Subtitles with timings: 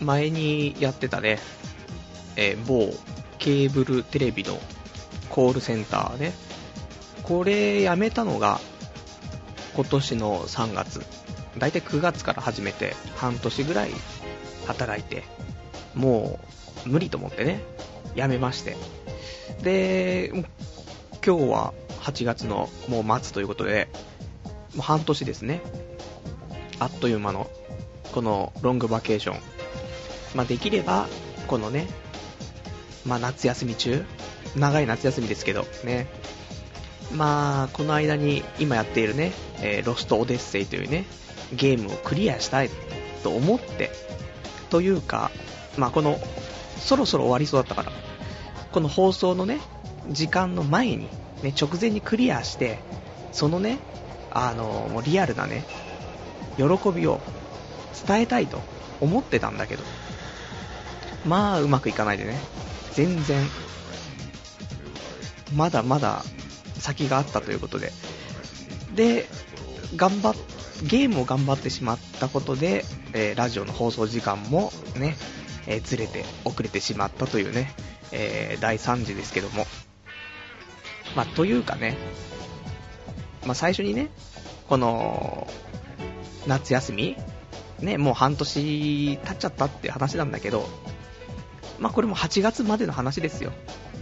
[0.00, 1.38] 前にやってたね、
[2.36, 2.92] えー某
[3.38, 4.58] ケーブルテレビの
[5.28, 6.32] コールセンターね、
[7.22, 8.60] これやめたのが
[9.74, 11.04] 今年の3月、
[11.58, 13.90] だいたい9月から始めて半年ぐらい
[14.66, 15.24] 働いて、
[15.94, 16.40] も
[16.86, 17.60] う無理と思ってね、
[18.14, 18.76] やめまして。
[19.62, 20.30] で、
[21.24, 23.88] 今日は8月のもう末ということで、
[24.74, 25.60] もう半年ですね。
[26.78, 27.50] あっという間の、
[28.12, 29.55] このロングバケーション。
[30.36, 31.08] まあ、できれば、
[31.48, 31.88] このね、
[33.06, 34.04] まあ、夏休み中、
[34.54, 36.06] 長い夏休みですけど、ね。
[37.14, 41.06] まあ、この間に今やっているね、えーロストオデッセイというね、
[41.54, 42.70] ゲームをクリアしたい
[43.22, 43.90] と思って、
[44.68, 45.30] というか、
[45.78, 46.20] まあ、この、
[46.78, 47.92] そろそろ終わりそうだったから、
[48.72, 49.60] この放送のね、
[50.10, 51.08] 時間の前に、
[51.42, 52.80] ね、直前にクリアして、
[53.32, 53.78] そのね、
[54.30, 55.64] あの、もうリアルなね、
[56.58, 56.64] 喜
[56.94, 57.20] びを
[58.06, 58.60] 伝えたいと
[59.00, 59.82] 思ってたんだけど、
[61.26, 62.38] まあ、うまくいかないでね、
[62.92, 63.44] 全然、
[65.54, 66.22] まだまだ
[66.78, 67.92] 先があったということで、
[68.94, 69.26] で、
[69.96, 70.34] 頑張、
[70.82, 75.16] ゲームを頑張ってしまったことで、えーラジオの放送時間もね、
[75.66, 77.74] えーずれて遅れてしまったというね、
[78.12, 79.66] えー第3次ですけども。
[81.16, 81.96] まあ、というかね、
[83.44, 84.10] まあ、最初にね、
[84.68, 85.46] この、
[86.46, 87.16] 夏休み
[87.80, 90.68] ね、もう半年経っちゃったって話なんだけど、
[91.78, 93.52] まあ、これも8月までの話ですよ。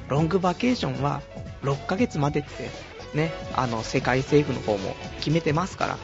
[0.08, 1.22] ロングバケーションは
[1.62, 2.70] 6ヶ月までって、
[3.16, 5.98] ね、あの、世界政府の方も決めてますから、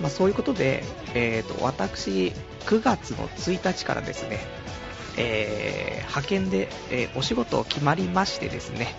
[0.00, 0.82] まあ、そういうことで、
[1.14, 2.32] えー、と私、
[2.66, 4.40] 9月の1日からですね、
[5.16, 8.94] えー派遣で、えーお仕事決まりましてですね、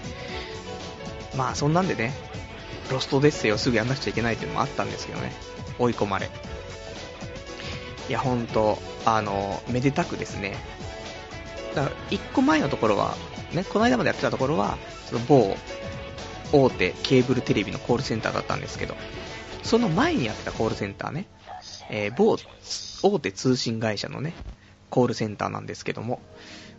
[1.37, 2.13] まあそんなんでね、
[2.91, 5.31] ロストデッセイをすぐやんなくちゃいけないっていうのもあったんですけどね、
[5.79, 6.29] 追い込まれ。
[8.07, 10.55] いや、ほんと、あの、めでたくですね、
[11.75, 13.15] だから1個前のところは、
[13.53, 15.55] ね、この間までやってたところは、その某
[16.53, 18.95] 大手ケーブルテレビのコールセンターだったんですけど、
[19.63, 21.25] その前にやってたコールセンターね、
[21.89, 22.37] えー某
[23.03, 24.33] 大手通信会社のね、
[24.89, 26.21] コールセンターなんですけども、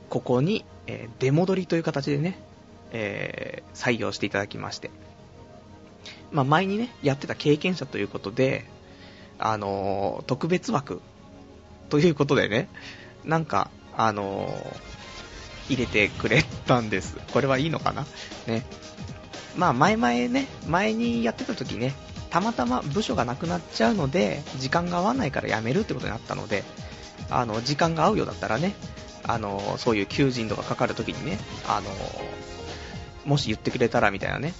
[0.08, 2.38] ここに、えー出戻りという形でね、
[2.92, 4.90] えー採用していただきまして、
[6.32, 8.64] まあ、前にね、やってた経験者ということで、
[9.38, 11.02] あのー特別枠
[11.90, 12.68] ということでね、
[13.24, 14.95] なんか、あのー
[15.68, 17.16] 入れてくれたんです。
[17.32, 18.06] これはいいのかな？
[18.46, 18.64] ね。
[19.56, 21.94] まあ、前々ね、前にやってた時ね、
[22.30, 26.62] たまたま部署がなくなっちゃうので、時間が合わないから辞めるってことになったので、
[27.30, 28.74] あの、時間が合うようだったらね、
[29.24, 31.90] あの、そういう求人とかかかる時にね、あの、
[33.24, 34.52] もし言ってくれたらみたいなね、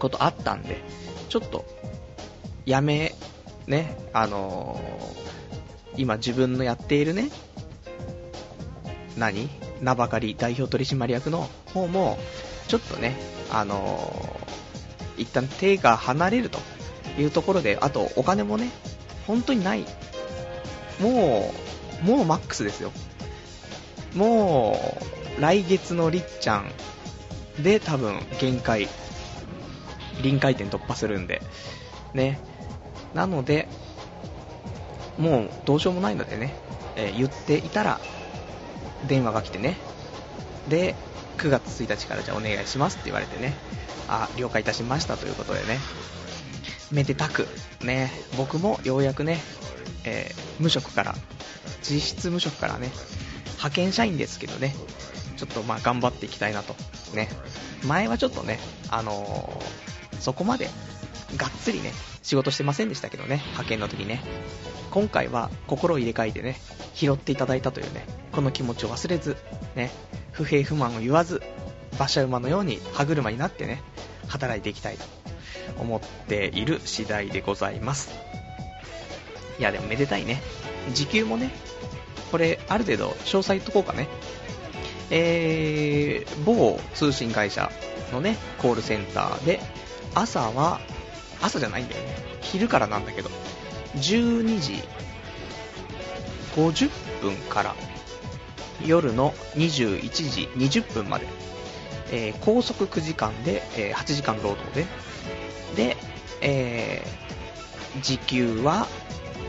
[0.00, 0.82] ことあったんで、
[1.28, 1.64] ちょっと、
[2.66, 3.14] 辞め、
[3.66, 4.80] ね、あの
[5.96, 7.30] 今自分のやっているね、
[9.16, 9.48] 何？
[9.80, 12.18] 名ばかり代表取締役の方も、
[12.68, 13.16] ちょっとね、
[13.50, 14.54] あのー
[15.16, 16.58] 一旦手が離れると
[17.18, 18.70] いうところで、あとお金もね、
[19.26, 19.84] 本当にない。
[21.00, 21.52] も
[22.02, 22.90] う、もうマックスですよ。
[24.14, 24.98] も
[25.38, 26.70] う、来月のりっちゃん
[27.62, 28.88] で多分限界、
[30.22, 31.42] 臨界点突破するんで、
[32.12, 32.40] ね。
[33.14, 33.68] なので、
[35.16, 36.54] もうどうしようもないのでね、
[36.96, 38.00] えー言っていたら、
[39.06, 39.76] 電話が来てね、
[40.68, 40.94] で、
[41.38, 43.54] 9月1日からじゃあお願いしますって言われてね、
[44.08, 45.78] あ、了解いたしましたということでね、
[46.90, 47.46] めでたく、
[47.82, 49.40] ね、僕もようやくね、
[50.04, 51.14] えー無職から、
[51.82, 52.90] 実質無職からね、
[53.56, 54.74] 派遣社員ですけどね、
[55.36, 56.76] ちょっとまあ頑張っていきたいなと、
[57.14, 57.28] ね、
[57.84, 58.60] 前はちょっとね、
[58.90, 59.84] あのー
[60.20, 60.70] そこまで
[61.36, 61.92] がっつりね、
[62.24, 64.22] 仕事してませんでしたけどね、派遣の時ね。
[64.90, 66.56] 今回は心を入れ替えてね、
[66.94, 69.36] 拾っていただいたというね、この気持ちを忘れず、
[69.76, 69.90] ね、
[70.32, 71.42] 不平不満を言わず、
[71.96, 73.82] 馬車馬のように歯車になってね、
[74.26, 75.04] 働いていきたいと
[75.78, 78.10] 思っている次第でございます。
[79.58, 80.40] いや、でもめでたいね。
[80.94, 81.50] 時給もね、
[82.32, 84.08] これ、ある程度詳細言っとこうかね。
[85.10, 87.70] えー、某通信会社
[88.12, 89.60] のね、コールセンターで、
[90.14, 90.80] 朝は、
[91.40, 92.16] 朝じゃないんだよね。
[92.40, 93.30] 昼からなんだけど、
[93.96, 94.82] 12時
[96.56, 96.90] 50
[97.20, 97.74] 分から
[98.84, 100.48] 夜の21時
[100.80, 101.26] 20分まで、
[102.12, 104.86] えー拘束9時間で、えー8時間労働で、
[105.76, 105.96] で、
[106.40, 108.88] えー時給は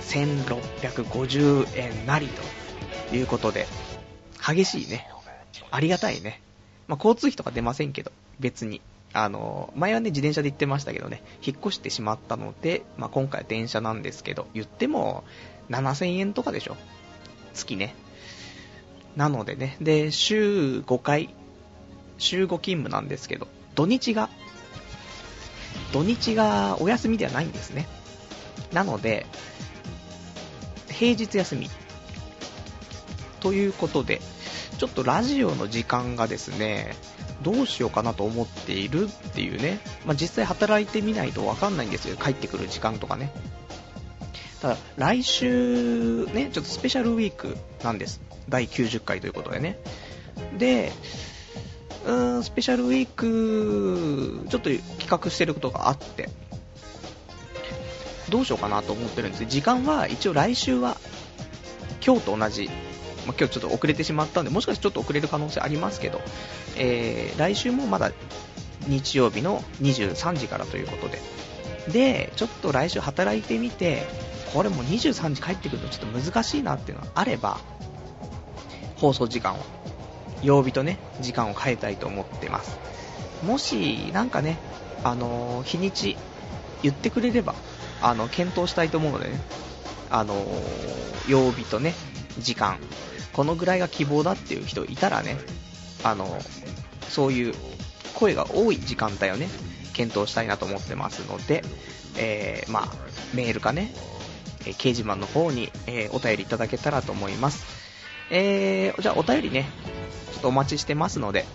[0.02, 2.28] 1650円なり
[3.10, 3.68] ということで、
[4.46, 5.08] 激しいね。
[5.72, 6.42] ありがたいね。
[6.88, 8.82] まあ、交通費とか出ませんけど、別に。
[9.16, 15.24] あの、前はね、自転車で行ってましたけどね、引っ越してしまったので、まあ、今回は電車なんですけど、言っても、
[15.70, 16.76] 7000円とかでしょ。
[17.54, 17.96] 月ね。
[19.16, 21.34] なのでね、で、週5回、
[22.18, 24.30] 週5勤務なんですけど、土日が、
[25.94, 27.88] 土日がお休みではないんですね。
[28.74, 29.26] なので、
[30.90, 31.70] 平日休み。
[33.40, 34.20] ということで、
[34.78, 36.96] ちょっとラジオの時間がですね、
[37.42, 43.32] どうしようかなと思っているっていうね、まあ、実際働いてみないとわかんないんですよ、帰ってくる時間とかね。
[44.62, 48.22] ただ、来週ね、ちょっとスペシャルウィークなんです。
[48.50, 49.78] 第90回ということでね。
[50.58, 50.92] で、
[52.06, 56.30] うーん、スペシャルウィーク、ちょっと企画してることがあって、
[58.30, 60.98] どうしようかなと思ってるんです時間は一応来週は
[62.04, 62.70] 今日と同じ、
[63.26, 66.22] まあ、今日ちょっと遅れてしまったんで、もしかしてちょっと遅れる可能性ありますけど、
[66.78, 68.12] えー、来週もまだ
[68.88, 71.20] 日曜日の23時からということで、
[71.92, 74.04] で、ちょっと来週働いてみて、
[74.54, 77.60] これも23時帰ってくるとちょっと難しいなっていうのがあれば、
[78.98, 79.58] 放送時間を、
[80.44, 82.78] 曜日とね、時間を変えたいと思ってます。
[83.44, 84.58] もし、なんかね、
[85.04, 86.18] あのー、日にち
[86.82, 87.56] 言ってくれれば、
[88.02, 89.40] あの、検討したいと思うのでね、
[90.10, 91.94] あのー、曜日とね、
[92.40, 92.78] 時間、
[93.36, 95.38] このぐらいが希望だっていう人いたらね、
[96.06, 96.40] あの、
[97.10, 97.54] そういう
[98.14, 99.50] 声が多い時間帯をね、
[99.94, 101.62] 検討したいなと思ってますので、
[102.18, 102.94] えー、まあ、
[103.34, 103.94] メールかね、
[104.66, 107.66] え掲示板の方に、えお便りいただけたらと思います。
[108.32, 109.70] えー、じゃあお便りね、
[110.32, 111.46] ちょっとお待ちしてますので、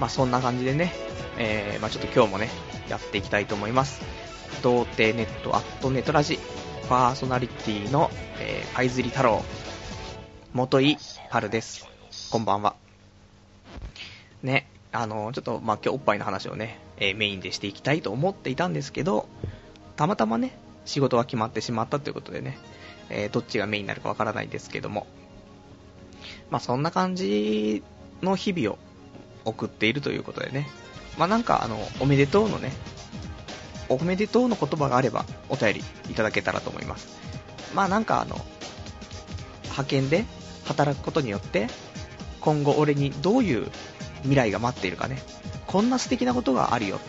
[0.00, 0.92] まあ、そんな感じでね、
[1.38, 2.50] えー、まあ、ちょっと今日もね、
[2.88, 4.23] やっていきたいと思います。
[4.62, 6.38] 童貞ネットアットネトラジ、
[6.88, 8.10] パーソナリティの、
[8.40, 9.42] えー、パイズリ太郎、
[10.52, 10.96] 元井
[11.30, 11.88] 春です。
[12.30, 12.76] こんばんは。
[14.42, 19.28] ね、あの、ちょっと、まあ、今日おっぱいの話をね、えー、メインでしていきたいと思っていたんですけど、
[19.96, 22.58] たまたまね、仕事が決まってしまったということでね、
[23.10, 25.06] えー、どっちがメインになるかわからないですけども、
[26.50, 27.82] まあ、そんな感じ
[28.22, 28.78] の日々を
[29.44, 30.68] 送っているということでね、
[31.18, 32.72] まあ、なんか、あの、おめでとうのね、
[33.88, 37.08] おめでとうの言葉があれば、お便りいただけたらと思います。
[37.74, 38.40] まあ、なんか、あの、
[39.64, 40.24] 派遣で
[40.64, 41.68] 働くことによって、
[42.40, 43.70] 今後俺にどういう
[44.20, 45.22] 未来が待っているかね、
[45.66, 47.00] こんな素敵なことがあるよ、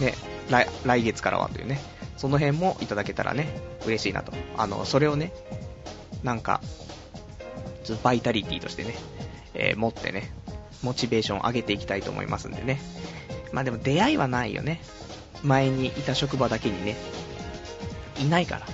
[0.00, 0.14] ね、
[0.48, 1.80] 来来月からはというね、
[2.16, 3.48] その辺もいただけたらね、
[3.86, 4.32] 嬉しいなと。
[4.56, 5.32] あの、それをね、
[6.22, 6.60] なんか、
[8.02, 8.94] バイタリティとしてね、
[9.54, 10.32] えー、持ってね、
[10.82, 12.80] モチベーション上げていきたいと思いますんでね。
[13.52, 14.80] まあでも出会いはないよね。
[15.42, 16.96] 前にいた職場だけにね、
[18.18, 18.66] いないから。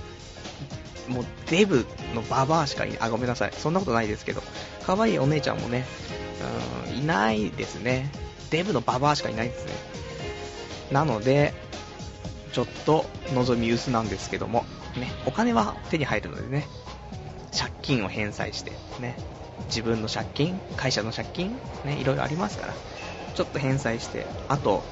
[1.09, 2.99] もうデブのババアしかいない。
[3.01, 3.53] あ、ごめんなさい。
[3.53, 4.43] そんなことないですけど。
[4.85, 5.85] 可愛いお姉ちゃんもね、
[6.89, 8.11] うん、いないですね。
[8.51, 9.73] デブのババアしかいないですね。
[10.93, 11.55] なので、
[12.53, 14.65] ちょっと望み薄なんですけども、
[14.97, 16.67] ね、お金は手に入るのでね、
[17.57, 19.17] 借金を返済して、ね、
[19.67, 22.75] 自分の借金、会社の借金、ね、いろいろありますから、
[23.35, 24.85] ちょっと返済して、あと、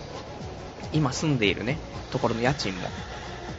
[0.93, 1.79] 今住んでいるね、
[2.11, 2.89] ところの家賃も、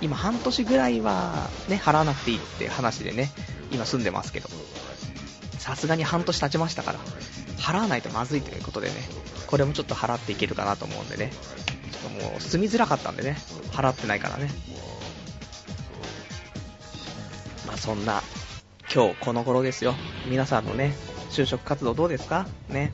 [0.02, 3.32] 今半年ぐらいはね、払わなくていいって話でね、
[3.72, 4.50] 今住んでますけど、
[5.58, 7.00] さすがに半年経ちましたから、
[7.58, 8.96] 払わないとまずいということでね、
[9.48, 13.38] これもちょっと払っていけるかなと思うんでね、ちょっともう住みづらかったんでね、
[13.72, 14.50] 払ってないからね。
[17.66, 18.22] まあそんな、
[18.94, 19.96] 今日この頃ですよ。
[20.28, 20.96] 皆さんのね、
[21.32, 22.46] 就職活動どうですか？
[22.70, 22.94] ね。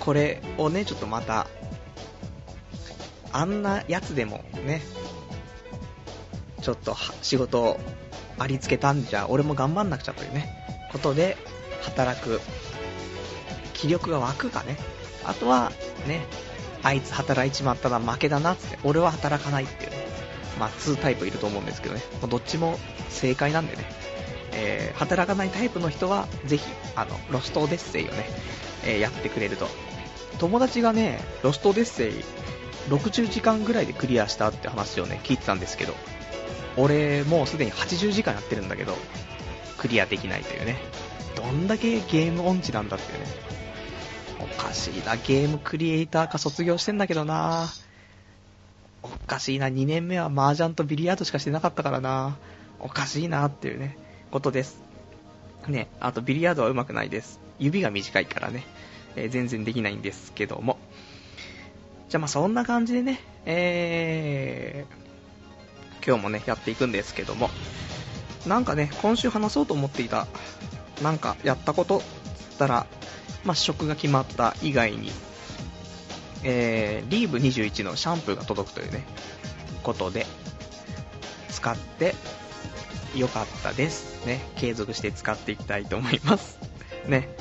[0.00, 1.46] これをね、ちょっとまた、
[3.32, 4.82] あんなやつでもね、
[6.60, 7.80] ちょっと仕事を
[8.38, 10.48] ありつけたんじゃ、俺も頑張んなくちゃというね、
[10.92, 11.36] ことで、
[11.82, 12.40] 働く
[13.74, 14.76] 気力が湧くかね。
[15.24, 15.72] あとは、
[16.06, 16.26] ね、
[16.82, 19.96] あいつ働いちまったな、負けだな、って、俺は働かないっていうね。
[20.58, 22.02] まあ、2タイプいると思うんですけどね。
[22.28, 23.84] どっちも正解なんでね。
[24.54, 28.26] えー、働かないタイプの人は、ぜひ、あの、ロストオデッセイをね、
[28.84, 29.66] えー、やってくれると。
[30.38, 32.24] 友達がね、ロストオデッセイ、
[32.88, 35.94] 60時間ぐらいでクリアしたって話をね、聞いてたんですけど、
[36.76, 38.96] 俺、もうすでに80時間やってるんだけど、
[39.78, 40.78] クリアできないというね。
[41.36, 43.26] どんだけゲーム音痴なんだっていうね。
[44.40, 47.68] おかしいな、ゲームクリエイターか卒業してんだけどな
[49.02, 52.36] おかしいな、2年目は麻雀とビリヤードしかしてなかったからな。
[52.80, 53.96] おかしいなっていうね、
[54.30, 54.80] ことです。
[55.68, 57.40] ね、あとビリヤードは上手くないです。
[57.58, 58.64] 指が短いからね、
[59.14, 60.78] えー、全然できないんですけども。
[62.12, 67.48] じゃあまあそんな感じでね、えー、今日もね、やっていくんですけども、
[68.46, 70.26] なんかね、今週話そうと思っていた、
[71.02, 72.00] なんかやったこと
[72.50, 72.86] つったら、
[73.46, 75.10] まあ、職が決まった以外に、
[76.44, 79.06] えー、リーブ21のシャンプーが届くというね、
[79.82, 80.26] ことで、
[81.48, 82.14] 使って
[83.16, 84.26] よかったです。
[84.26, 86.58] ね、継続して使っていきたいと思います。
[87.06, 87.34] ね。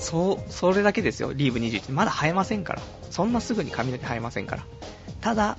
[0.00, 1.92] そう、それだけですよ、リーブ21。
[1.92, 2.82] まだ生えませんから。
[3.10, 4.64] そんなすぐに髪の毛生えませんから。
[5.20, 5.58] ただ、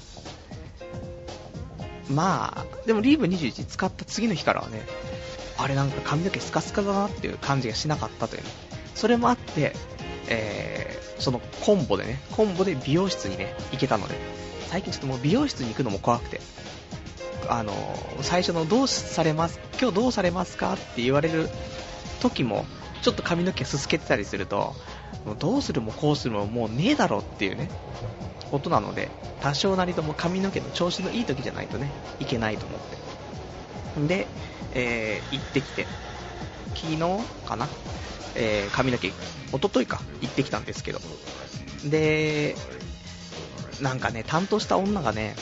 [2.10, 4.82] まあ、でもリーブ21使った次の日からはね、
[5.58, 8.44] あれなんか髪の毛スカスカだなっていう感じがしなかったという。
[8.96, 9.74] それもあって、
[10.28, 14.16] えー、そのコンボでね、コンボで美容室にね、行けたので、
[14.68, 16.42] 最近ちょっともう美容室に行くのも怖くて、
[17.48, 17.74] あの、
[18.22, 21.50] 最初のどうされます、今日どうされますかって言われる
[22.22, 22.66] 時も、
[23.02, 24.76] ちょっと髪の毛すすけてたりすると、
[25.26, 27.70] もうどうするもこうするももうねえだろっていうね、
[28.52, 29.10] ことなので、
[29.42, 31.90] 多少なりとも髪の毛の調子のいい時じゃないとね、
[32.20, 32.80] いけないと思っ
[34.06, 34.08] て。
[34.08, 34.28] で、
[34.74, 35.88] えー、行ってきて、
[36.76, 36.98] 昨日
[37.48, 37.68] かな
[38.36, 39.12] えー、髪の毛、
[39.52, 41.00] おとといか、行ってきたんですけど。
[41.86, 42.56] で、
[43.82, 45.36] なんかね、担当した女がね、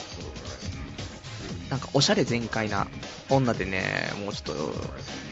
[1.69, 2.87] なんかおしゃれ全開な
[3.29, 4.73] 女でね、もうちょっと、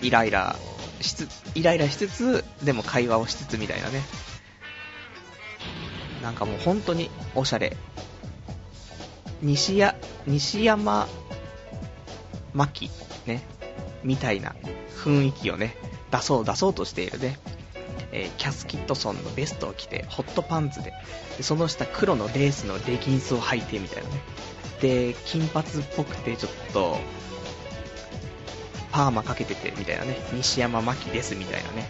[0.02, 0.56] イライラ
[1.02, 4.02] しつ、イライラしつつ、でも会話をしつつみたいなね。
[6.22, 7.78] なんかもう本当におしゃれ。
[9.42, 11.08] 西や、西山
[12.54, 12.90] 巻
[13.26, 13.44] ね、
[14.04, 14.56] みたいな
[15.04, 15.76] 雰囲気をね、
[16.12, 17.38] 出そう出そうとしているね、
[18.12, 20.94] えー、キャスキットソンのベストを着て、ホットパンツで、
[21.38, 24.22] でその下黒のレースのレギンスを履いてみたいなね。
[24.82, 26.98] で、金髪っぽくてちょっと、
[28.92, 31.90] パーマかけててみたいなね、西山真紀ですみたいなね。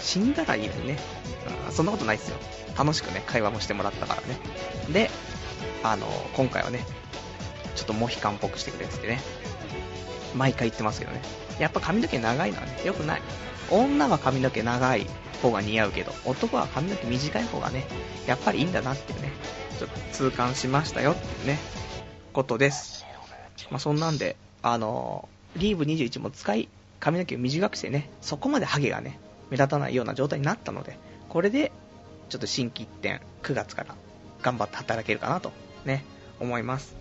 [0.00, 0.98] 死んだらいいのにね。
[1.70, 2.36] そんなことないっすよ。
[2.76, 4.38] 楽しくね、会話もしてもらったからね。
[4.92, 5.10] で、
[5.82, 6.84] あの、今回はね、
[7.74, 9.20] ちょっとモヒカンっぽくしてくれってね、
[10.34, 11.20] 毎回言ってますけどね。
[11.58, 13.22] やっぱ髪の毛長いのはね、良くない。
[13.70, 15.06] 女は髪の毛長い
[15.42, 17.86] 方が似合うけど、男は髪の毛短い方がね、
[18.26, 19.32] やっぱりいいんだなっていうね、
[19.78, 21.58] ちょっと痛感しましたよっていうね、
[22.32, 23.04] ことです。
[23.70, 26.68] まあ、そんなんで、あのリーブ21も使い、
[27.00, 29.18] 髪の毛を短くしてね、そこまでハゲがね、
[29.50, 30.96] 目立たないような状態になったので、
[31.28, 31.72] これで、
[32.28, 33.94] ちょっと新規一点、9月から
[34.40, 35.52] 頑張って働けるかなと、
[35.84, 36.04] ね、
[36.40, 36.94] 思います。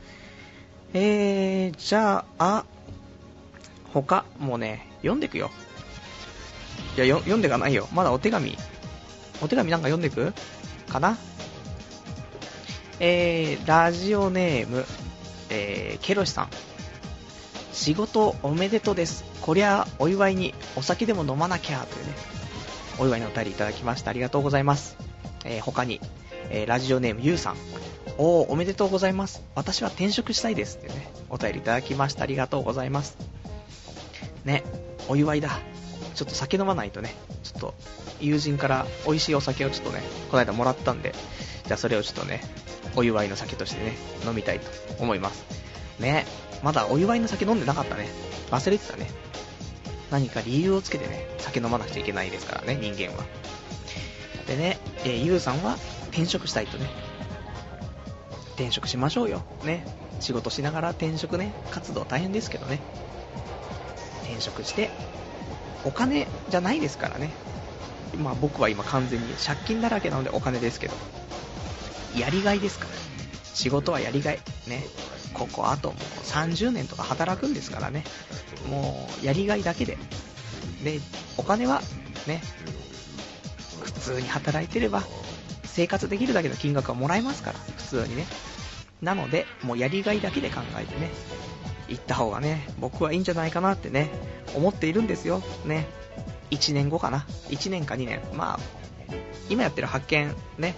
[0.94, 2.66] えー、じゃあ、
[3.94, 5.52] 他、もうね、読んでくよ。
[6.98, 7.88] いや、読んでかないよ。
[7.94, 8.58] まだお手紙。
[9.42, 10.34] お手紙なんか読んでく？
[10.90, 11.18] かな？
[13.00, 14.86] えー、ラジオネーム、
[15.50, 16.50] えー、ケロシさん。
[17.74, 19.24] 仕事おめでとうです。
[19.42, 22.14] こりゃ、お祝いにお酒でも飲まなきゃ、というね、
[23.00, 24.10] お祝いのお便りいただきました。
[24.10, 24.98] ありがとうございます。
[25.46, 26.02] えー、他に、
[26.50, 27.56] えー、ラジオネームゆうさん。
[28.18, 29.42] おー、おめでとうございます。
[29.56, 30.78] 私は転職したいです。
[30.78, 32.24] ってね、お便りいただきました。
[32.24, 33.18] ありがとうございます。
[34.46, 34.64] ね、
[35.08, 35.60] お祝いだ。
[36.14, 37.74] ちょっと酒飲まないとね、ちょっと
[38.20, 41.14] 友人から美味しいお酒をちょっとね、この間もらったんで、
[41.66, 42.42] じゃあそれをちょっとね、
[42.96, 44.70] お祝いの酒としてね、飲みたいと
[45.02, 45.44] 思います。
[46.00, 46.26] ね、
[46.64, 48.10] まだお祝いの酒飲んでなかったね。
[48.52, 49.10] 忘れてたね。
[50.12, 53.26] 何か理由をつけてね、酒飲まなくちゃいけないですからね、人間は。
[54.48, 55.78] でね、えー、ゆうさんは
[56.10, 56.88] 転職したいとね。
[58.56, 59.42] 転職しましょうよ。
[59.64, 59.86] ね。
[60.20, 62.80] 仕事しながら転職ね、活動大変ですけどね。
[64.24, 64.90] 転職して、
[65.84, 67.32] お金じゃないですからね。
[68.22, 70.94] まあ僕は今完全に借金だらけなのでお金ですけど、
[72.16, 72.92] やりがいですから。
[73.54, 74.40] 仕事はやりがい。
[74.68, 74.84] ね。
[75.34, 78.04] ここあともう30年とか働くんですからね。
[78.70, 79.98] もうやりがいだけで。
[80.84, 81.00] で、
[81.38, 81.82] お金は
[82.28, 82.42] ね、
[83.84, 85.04] 普通に働いてれば
[85.64, 88.26] 生活できるだけの金額はもらえますから、普通にね。
[89.02, 91.12] なので、もうやりがいだけで考えてね、
[91.88, 94.10] 行った方がね、僕はいいんじゃないかなってね、
[94.56, 95.42] 思っているんですよ。
[95.66, 95.88] ね。
[96.52, 97.26] 1年後かな。
[97.50, 98.22] 1年か2年。
[98.34, 99.14] まあ、
[99.50, 100.76] 今やってる派遣、ね。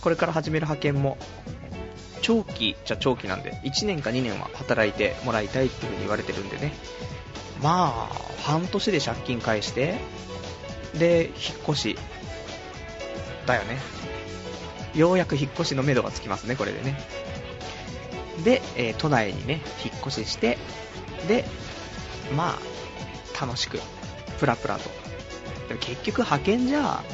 [0.00, 1.16] これから始める派遣も、
[2.24, 6.72] 長期じゃ長期なんで、1年か2年は働いてもらいたいっていう風に言われてるんでね。
[7.62, 9.96] まあ、半年で借金返して、
[10.98, 11.34] で、引っ
[11.68, 11.98] 越し。
[13.44, 13.78] だよね。
[14.94, 16.98] ようやく引っ越しのめどがつきますね、これでね。
[18.42, 20.56] で、えー、都内にね、引っ越しして、
[21.28, 21.44] で、
[22.34, 22.58] ま
[23.38, 23.78] あ、楽しく、
[24.40, 24.88] プラプラと。
[25.68, 27.04] でも結局派遣じゃ、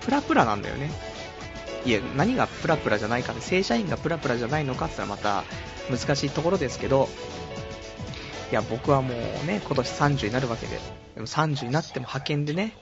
[0.00, 0.90] プラプラなんだよね。
[1.84, 5.44] いや、何がプラプラじゃないかで、正社員がプラプラじゃないのかって言ったらまた
[5.90, 7.08] 難しいところですけど、
[8.50, 10.78] いや、僕はもうね、今年30になるわけで、
[11.14, 12.76] でも30になっても派遣でね、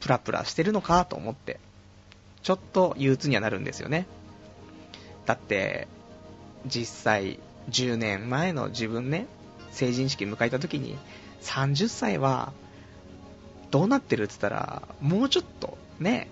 [0.00, 1.60] プラプラしてるのかと思って、
[2.42, 4.06] ちょっと憂鬱にはなるんですよね。
[5.26, 5.88] だって、
[6.66, 7.38] 実際、
[7.70, 9.26] 10年前の自分ね、
[9.70, 10.98] 成人式迎えた時に、
[11.42, 12.52] 30歳は、
[13.70, 16.28] どうなってるって言ったら、もうちょっと、ね、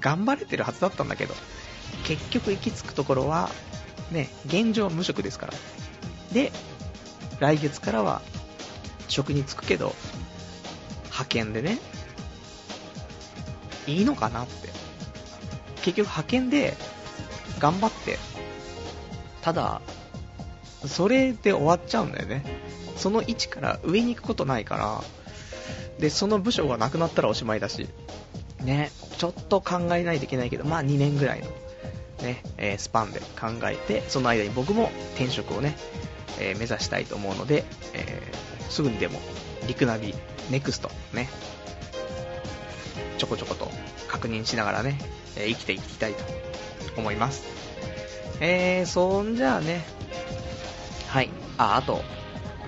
[0.00, 1.34] 頑張れてるはずだったんだけど、
[2.06, 3.50] 結局行き着くところは、
[4.10, 5.54] ね、現状無職ですから。
[6.32, 6.52] で、
[7.40, 8.22] 来月からは、
[9.08, 9.94] 職に就くけど、
[11.04, 11.78] 派遣でね、
[13.86, 14.68] いいのかなって。
[15.82, 16.76] 結局派遣で、
[17.58, 18.18] 頑張って、
[19.42, 19.80] ただ、
[20.86, 22.44] それで終わっちゃうんだよね。
[22.96, 25.02] その位置から上に行くことないから、
[25.98, 27.88] で、その部署がなくなったらおしまいだし、
[28.64, 31.46] ね、ちょっと考えないといけないけど、まあ2年ぐらいの、
[32.22, 35.76] ね、えー、スパンで考えて、その間に僕も転職をね、
[36.40, 39.20] えー、目指したいと思うので、えー、すぐにでも、
[39.66, 40.14] リクナビ、
[40.50, 41.28] ネクスト、ね、
[43.18, 43.70] ちょこちょこと
[44.08, 44.98] 確認しながらね、
[45.36, 46.24] え生きていきたいと
[46.96, 47.44] 思います。
[48.40, 49.84] えー、そんじゃあね、
[51.08, 52.02] はい、あ、あと、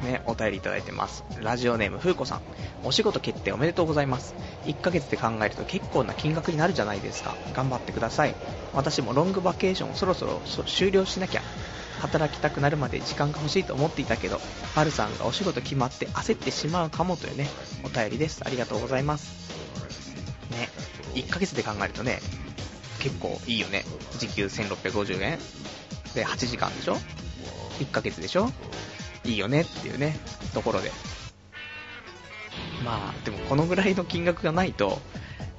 [0.03, 1.25] ね、お便りいただいてます。
[1.41, 2.41] ラジオネーム、ふうこさん。
[2.87, 4.35] お仕事決定おめでとうございます。
[4.65, 7.35] 1ヶ月で考えると結構な金額になるじゃないですか。
[7.53, 8.35] 頑張ってください。
[8.73, 11.43] 私もロングバケーションそろそろ終了しなきゃ。
[12.01, 14.39] 働きたくなるまで時間が欲しいと思っていたけど、
[14.75, 17.49] パルさんがお仕事決まって焦ってしまうかもというね、
[17.85, 18.43] お便りです。
[18.45, 19.51] ありがとうございます。
[20.53, 20.69] ね、
[21.15, 22.21] 1ヶ月で考えるとね、
[23.01, 23.85] 結構いいよね。
[24.19, 25.39] 時給1650円
[26.15, 26.97] で8時間でしょ
[27.81, 28.53] ?1 ヶ月でしょ？
[29.25, 30.17] いいよねっていうね、
[30.55, 30.93] ところで。
[32.85, 34.99] まあ、でもこのぐらいの金額がないと、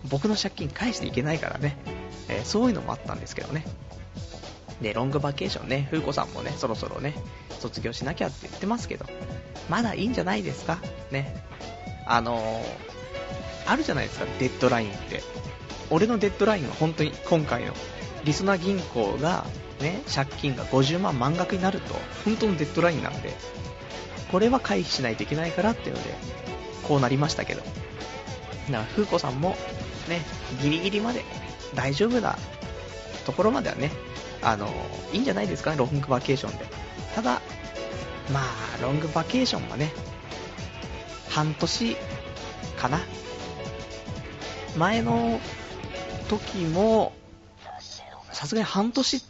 [0.10, 1.78] 僕の借金返していけないからね、
[2.30, 3.66] えー、そういうのもあったんですけどね。
[4.82, 7.16] で、ロングバケーションね、風子さんもね、そろそろね、
[7.60, 9.06] 卒業しなきゃって言ってますけど、
[9.70, 10.80] まだいいんじゃないですか？
[11.12, 11.44] ね。
[12.06, 15.24] あのー、あるじゃないですか、デッドラインって。
[15.90, 17.74] 俺のデッドラインは本当に今回の、
[18.24, 19.46] りそな銀行が、
[19.82, 23.34] ね、借金が50万満額になると、本当のデッドラインなんで、
[24.32, 26.16] これは回避しないといけないからっていうので、
[26.88, 27.62] こうなりましたけど。
[27.62, 27.72] だか
[28.72, 29.56] ら、風子さんも、
[30.08, 30.22] ね、
[30.62, 31.24] ギリギリまで
[31.76, 32.38] 大丈夫な
[33.26, 33.92] ところまではね、
[34.42, 34.70] あの、
[35.14, 36.66] いいんじゃないですかね、ロングバケーションで。
[37.16, 37.42] ただ、
[38.32, 38.44] まあ、
[38.82, 39.92] ロングバケーションはね、
[41.30, 41.98] 半年
[42.78, 43.00] かな。
[44.78, 45.40] 前の
[46.30, 47.14] 時も、
[48.32, 49.26] さすがに半年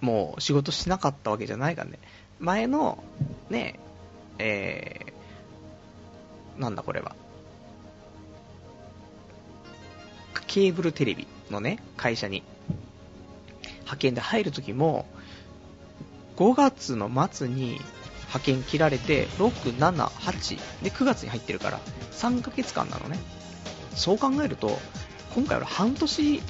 [0.00, 1.98] も仕事しなかったわけじゃないからね。
[2.38, 3.02] 前の、
[3.48, 3.78] ね、
[4.38, 5.09] えー、
[6.60, 7.16] なんだこれは。
[10.46, 12.42] ケーブルテレビのね、会社に
[13.80, 15.06] 派遣で入るときも、
[16.36, 17.80] 5月の末に
[18.30, 21.80] 派遣切られて、6、7、8で9月に入ってるから、
[22.12, 23.18] 3ヶ月間なのね。
[23.94, 24.78] そう考えると、
[25.34, 26.42] 今回は半年、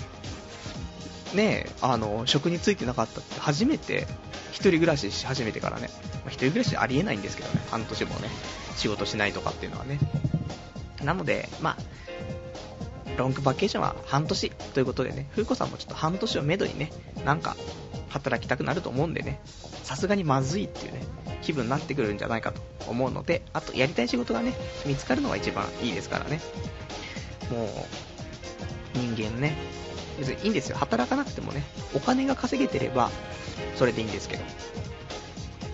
[1.34, 4.06] ね、あの、職に就いてなかったって初めて、
[4.52, 5.90] 一人暮らしし始めてからね、
[6.24, 8.28] まあ、一人暮らしありえないんですけどね、半年もね、
[8.76, 9.98] 仕事しないとかっていうのはね。
[11.04, 11.76] なので、まあ、
[13.16, 16.90] ロングバケーションは半年ということでね、風子さんもちょっと半年をめどにね、
[17.24, 17.56] なんか
[18.08, 19.40] 働きたくなると思うんでね、
[19.82, 21.00] さすがにまずいっていうね、
[21.42, 24.54] 気分になってくるんじゃないかと思うので、あとやりたい仕事がね、
[24.86, 26.40] 見つかるのが一番いいですからね。
[27.50, 27.68] もう、
[28.98, 29.56] 人間ね、
[30.20, 30.76] 別にいいんですよ。
[30.76, 33.10] 働かなくてもね、お金が稼げてれば、
[33.76, 34.44] それでいいんですけど、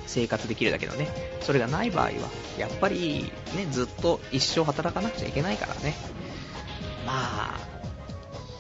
[0.07, 1.09] 生活できるだけのね、
[1.43, 2.13] それがない場合は、
[2.57, 5.95] やっぱりね、ずっと一生働かなくちゃいけないからね、
[7.05, 7.61] まあ、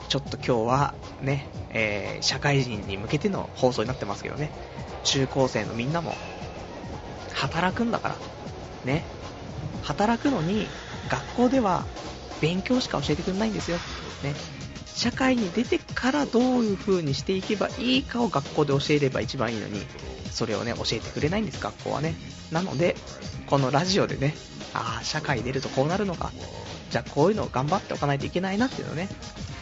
[0.08, 4.50] ちょっと今日はね、えー、社会人に向けての放送になってますけどね、
[5.04, 6.14] 中高生のみんなも、
[7.32, 8.16] 働くんだから、
[8.84, 9.04] ね、
[9.82, 10.66] 働くのに、
[11.08, 11.84] 学校では
[12.40, 13.78] 勉強しか教えてくれないんですよ。
[14.22, 14.34] ね、
[14.96, 19.82] 社会に出てからどういう風にしていけばいいかを学校で教えれば一番いいのに、
[20.30, 22.14] それをね、教えてくれないんです、学校はね。
[22.50, 22.96] なので、
[23.46, 24.34] このラジオでね、
[24.72, 26.32] ああ、社会出るとこうなるのか。
[26.90, 29.08] じゃあこういうのを頑張っておかないといけないなっていうのをね、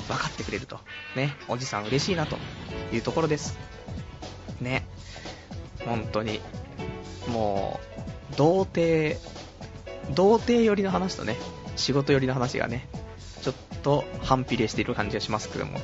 [0.07, 0.79] 分かってくれると。
[1.16, 2.37] ね、おじさん嬉しいなと
[2.92, 3.59] いうところです。
[4.61, 4.87] ね、
[5.85, 6.40] 本当に、
[7.27, 7.81] も
[8.31, 9.18] う、童貞、
[10.14, 11.37] 童貞寄りの話とね、
[11.75, 12.88] 仕事寄りの話がね、
[13.85, 15.79] と反比例している感じがしますけども、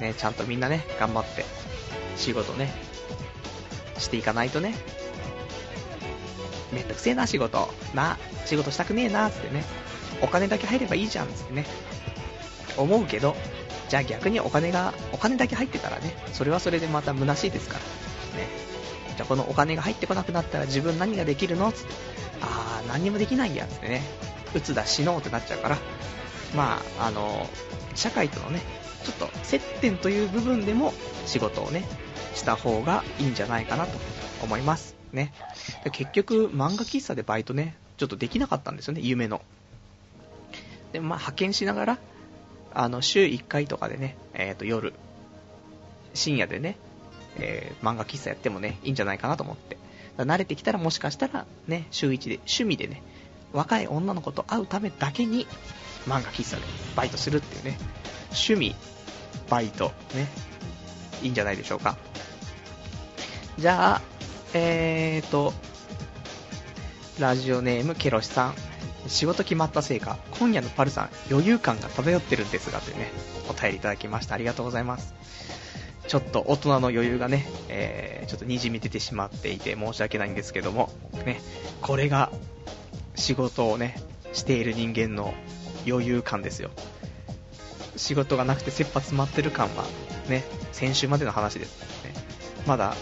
[0.00, 1.46] ね、ちゃんとみんなね、頑張って、
[2.16, 2.70] 仕事ね、
[3.98, 4.74] していかないとね、
[6.72, 7.72] めんどくせえな、仕事。
[7.94, 9.64] な、仕事したくねえな、つってね。
[10.20, 11.64] お金だけ入ればいいじゃん、つってね。
[12.76, 13.36] 思うけど、
[13.88, 17.80] じゃあ逆にお金が、お金だけ入ってたらね、それはそれでまた虚しいですから。
[18.38, 18.48] ね。
[19.16, 21.72] じゃあこのお金が入ってこなくなったら自分何ができるの？
[21.72, 21.94] つって。
[22.42, 24.02] あー、何にもできないや、つってね。
[24.54, 25.78] うつだ、死のうってなっちゃうから。
[26.56, 27.46] まあ、あの、
[27.94, 28.62] 社会とのね、
[29.04, 30.92] ちょっと接点という部分でも
[31.26, 31.84] 仕事をね、
[32.34, 33.98] した方がいいんじゃないかなと
[34.42, 34.96] 思います。
[35.12, 35.32] ね。
[35.92, 39.42] 結局、漫画喫茶でバイトね、ちょっとできなかったんですよね、夢の。
[40.92, 41.98] で、まあ、派遣しながら、
[42.74, 44.92] あの、週1回とかでね、えっ、ー、と、夜、
[46.14, 46.76] 深夜でね、
[47.38, 49.76] えー、漫画喫茶やってもね、いいんじゃないかなと思って。
[50.18, 53.02] 慣れてきたらもしかしたら、ね、週1で、趣味でね、
[53.52, 55.46] 若い女の子と会うためだけに、
[56.06, 56.62] 漫画喫茶で
[56.94, 57.78] バイトするっていうね、
[58.28, 58.74] 趣味、
[59.48, 60.26] バイト、ね、
[61.22, 61.96] いいんじゃないでしょうか。
[63.58, 64.02] じゃあ、
[64.54, 65.52] えーと、
[67.18, 68.54] ラジオネームケロシさん。
[69.08, 73.12] 仕事決まったせいか、今夜のパルさん、余裕感が漂ってるんですが、というね、
[73.48, 74.34] お便りいただきました。
[74.34, 75.14] ありがとうございます。
[76.08, 80.90] ちょっと大人の余裕がね、えー、ちょっと滲み出てしまっていて申し訳ないんですけども、
[81.24, 81.40] ね、
[81.82, 82.30] これが
[83.16, 83.96] 仕事をね、
[84.32, 85.34] している人間の
[85.86, 86.70] 余裕感ですよ。
[87.96, 89.84] 仕事がなくて切羽詰まってる感は、
[90.28, 92.04] ね、先週までの話です。
[92.04, 92.12] ね、
[92.66, 92.94] まだ、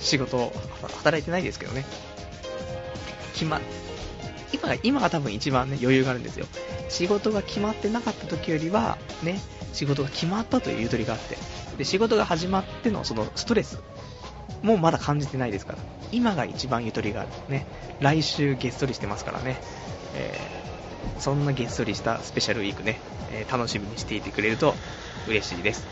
[0.00, 1.84] 仕事、働いてないですけどね。
[3.32, 3.60] 決ま、
[4.52, 6.46] 今が、今が多分一番ね、余裕があるんですよ。
[6.88, 9.40] 仕事が決まってなかった時よりは、ね、
[9.72, 11.36] 仕事が決まったというゆとりがあって、
[11.76, 13.78] で、仕事が始まってのそのストレス、
[14.62, 15.78] もまだ感じてないですから、
[16.10, 17.30] 今が一番ゆとりがある。
[17.48, 17.66] ね、
[18.00, 19.60] 来週げっそりしてますからね、
[20.14, 20.77] えー、
[21.18, 22.98] そんなげっそりしたスペシャルウィークね、
[23.32, 24.74] えー、楽しみにしていてくれると
[25.26, 25.86] 嬉しいです。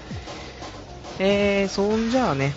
[1.18, 2.54] えー、そんじゃあね、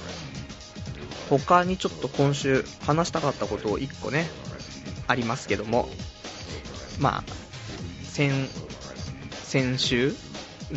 [1.30, 4.28] 他にちょっと今週話したかったことを1個ね、
[5.08, 5.90] ありますけども、
[7.00, 7.24] まあ、
[8.04, 8.50] 先、
[9.44, 10.14] 先週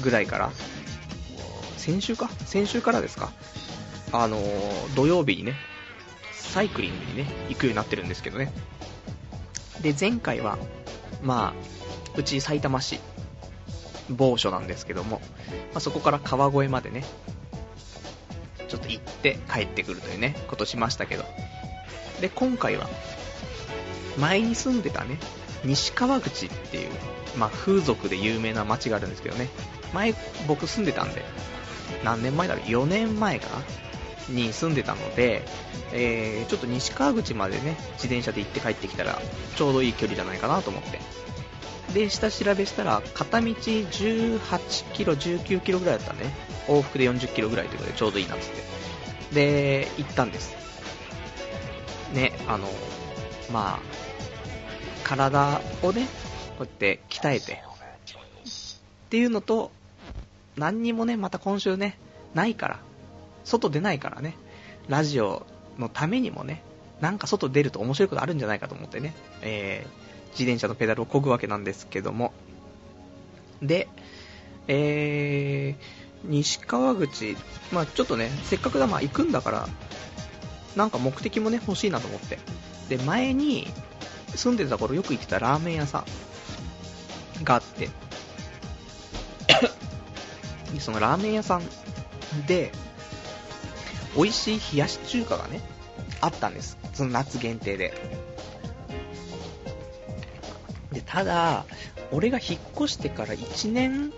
[0.00, 0.52] ぐらいから、
[1.76, 2.28] 先週か？
[2.46, 3.32] 先週からですか？
[4.12, 5.54] あのー、土曜日にね、
[6.32, 8.52] サイクリングにね、行くようになってるんですけどね。
[9.80, 10.58] で、前回は、
[11.22, 13.00] まあ、うち埼玉市、
[14.10, 15.20] 某所なんですけども、
[15.72, 17.04] まあ、そこから川越までね、
[18.68, 21.24] ちょっと行って帰ってくるというね、ことしましたけど。
[22.20, 22.88] で、今回は、
[24.18, 25.18] 前に住んでたね、
[25.64, 26.90] 西川口っていう、
[27.36, 29.48] まあ、風俗で有名な街があるんですけどね、
[29.92, 30.14] 前
[30.46, 31.22] 僕住んでたんで、
[32.04, 33.62] 何年前だろう、4年前かな？
[34.28, 35.42] に住んでたので、
[35.92, 39.20] えー、ちょっと西川口までね、自転車で行って帰ってきたら、
[39.56, 41.00] ちょうどいい距離じゃないかなと思って。
[41.92, 46.32] で、下調べしたら、片道18キロ、19キロぐらいだったね。
[46.68, 48.50] 往復で40キロぐらいということでちょうどいいなっつっ
[49.30, 49.34] て。
[49.34, 50.54] で、行ったんです。
[52.14, 52.68] ね、あの、
[53.52, 53.80] まあ、
[55.04, 56.06] 体をね、
[56.58, 59.70] こうやって鍛えて、っていうのと、
[60.56, 61.98] 何にもね、また今週ね、
[62.34, 62.80] ないから、
[63.44, 64.36] 外出ないからね、
[64.88, 65.46] ラジオ
[65.78, 66.62] のためにもね、
[67.00, 72.32] なんか外出ると面白いことあるんじゃないかと思ってね、えー、自転車のペダルを漕ぐわけなんですけども、
[73.60, 73.88] で、
[74.68, 77.36] えー、西川口、
[77.72, 79.68] まあちょっとね、せっかくだ、まあ行くんだから、
[80.76, 82.38] なんか目的もね、欲しいなと思って。
[82.88, 83.66] で、前に、
[84.34, 86.04] 住んでた頃よく行ってたラーメン屋さ
[87.40, 87.90] んがあって。
[90.72, 91.62] でそのラーメン屋さん
[92.46, 92.72] で、
[94.16, 95.60] 美味しい冷やし中華がね、
[96.20, 96.78] あったんです。
[96.92, 97.94] その夏限定で。
[100.92, 101.64] で、ただ、
[102.10, 104.12] 俺が引っ越してから1年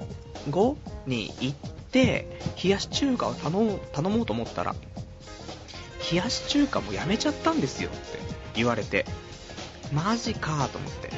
[0.51, 0.77] 後
[1.07, 1.57] に行っ
[1.91, 4.75] て、冷やし中華を頼もう頼もうと思ったら、
[6.11, 8.19] 冷やし中華もやめちゃったんですよって
[8.55, 9.07] 言われて、
[9.93, 11.11] マジかと思って。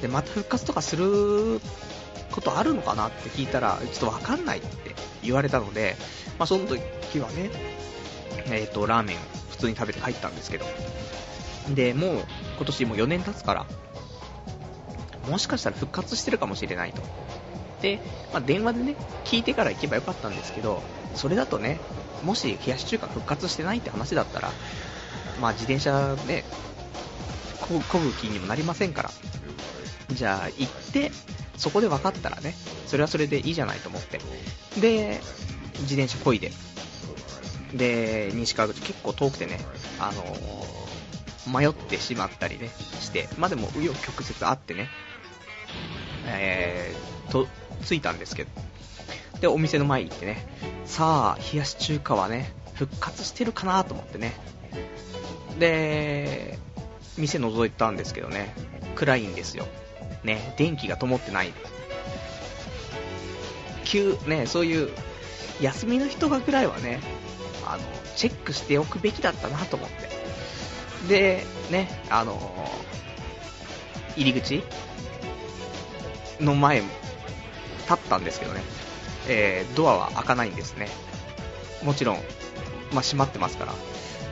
[0.00, 1.60] で、また復活とかする
[2.32, 5.96] ことあるのかなって聞いたら、ちょっとわかんないって言われたので、
[6.38, 6.80] まあ、その時
[7.20, 7.50] はね、
[8.50, 9.18] え、ー、と、ラーメンを
[9.50, 10.66] 普通に食べて帰ったんですけど、
[11.74, 12.24] で、もう
[12.56, 13.66] 今年もう4年経つから、
[15.28, 17.02] もしかしたら復活してるかもしれないと。
[17.82, 18.00] で、
[18.32, 20.82] まあ、電話でね、聞いてから行けばよかったんですけど、
[21.14, 21.80] それだとね、
[22.22, 24.50] もし冷やし中華復活してないって話だったら、
[25.40, 26.44] まあ自転車ね、
[27.60, 29.10] こぐ気にもなりませんから、
[30.12, 31.10] じゃあ行って、
[31.56, 32.54] そこで分かったらね、
[32.86, 34.20] それはそれでいいじゃないと思って。
[34.80, 35.20] で、
[35.80, 36.52] 自転車こいで。
[37.74, 39.60] で、西川口結構遠くてね、
[39.98, 44.88] あのー、迷ってしまったりね、して、まあでも紆余曲折あってね、
[46.26, 47.46] えー、と、
[47.84, 48.50] 着いたんですけど、
[49.40, 50.46] で、お店の前に行ってね、
[50.84, 54.34] さあ、冷やし中華はね、復活してるかなと思ってね、
[55.58, 56.58] で、
[57.16, 58.54] 店覗いたんですけどね、
[58.94, 59.66] 暗いんですよ。
[60.24, 61.52] ね、電気が灯ってない。
[63.84, 64.90] 急、ね、そういう
[65.60, 67.00] 休みの人がぐらいはね、
[67.66, 67.82] あの、
[68.16, 70.08] チェックしておくべきだったなと思って。
[71.08, 72.38] で、ね、あの、
[74.16, 74.62] 入り口
[76.40, 76.88] の前、立
[77.94, 78.62] ったんですけどね、
[79.28, 80.88] えー、ドアは開かないんですね。
[81.82, 82.16] もちろん、
[82.92, 83.74] まあ、閉まってますから。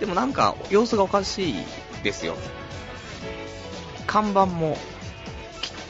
[0.00, 1.54] でもなんか、様子がおかしい
[2.02, 2.36] ですよ。
[4.06, 4.76] 看板も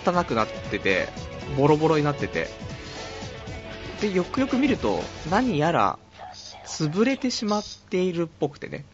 [0.07, 1.09] 汚くなってて、
[1.57, 2.49] ボロボロになってて、
[4.01, 5.99] で、よくよく見ると、何やら、
[6.65, 8.85] 潰れてしまっているっぽくてね。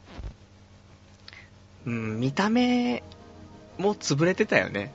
[1.87, 3.03] うん、見た目
[3.79, 4.93] も潰れてたよね。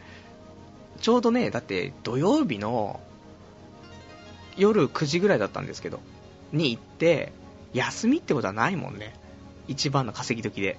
[1.02, 3.00] ちょうどね、だって土曜日の
[4.58, 6.00] 夜9時ぐらいだったんですけど、
[6.52, 7.32] に行って、
[7.74, 9.14] 休みってことはないもんね。
[9.68, 10.78] 一番の稼ぎ時で。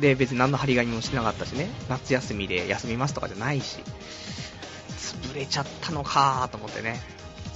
[0.00, 3.78] で、別に何の張り紙もしてなかったしね、夏休みで休みますとかじゃないし、
[4.98, 7.00] 潰れちゃったのかと思ってね、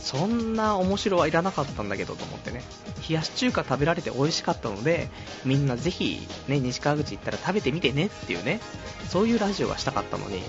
[0.02, 2.62] そんな面白はいらなかったんだけどと思ってね、
[3.08, 5.08] 冷やし中華食べられて美味しかったので、
[5.44, 8.60] みんなぜひ、ね、西川口行ったら食べてみてねっていうね、
[9.08, 10.42] そういうラジオがしたかったのに、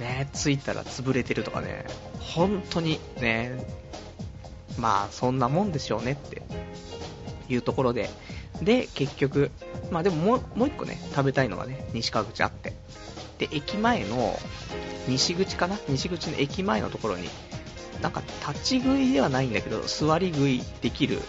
[0.00, 1.84] ね、着いたら潰れてるとかね、
[2.18, 3.64] 本当にね、
[4.78, 6.42] まあそんなもんでしょうねって。
[7.48, 8.08] いうところで、
[8.62, 9.50] で、結局、
[9.90, 12.74] まあでももうもう一個ね、食べたいのがね、西川口あって。
[13.38, 14.38] で、駅前の、
[15.08, 15.76] 西口かな？
[15.88, 17.28] 西口の駅前のところに、
[18.02, 21.20] なんか立ち食いではないんだけど、座り食いできる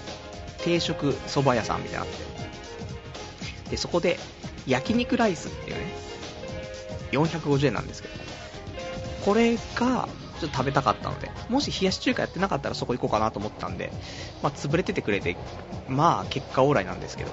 [0.64, 3.70] 定食蕎麦屋さんみたいなのあって。
[3.72, 4.18] で、そこで、
[4.68, 5.94] 焼肉ライスっていうね、
[7.12, 8.14] 450円なんですけど、
[9.26, 10.08] これが、
[10.40, 13.92] ちょっと食べたかったので、もし冷やし中華やってなかったらそこ行こうかなと思ったんで、
[14.42, 15.38] まあ、潰れててくれて、
[15.88, 17.32] まあ、結果オーライなんですけど、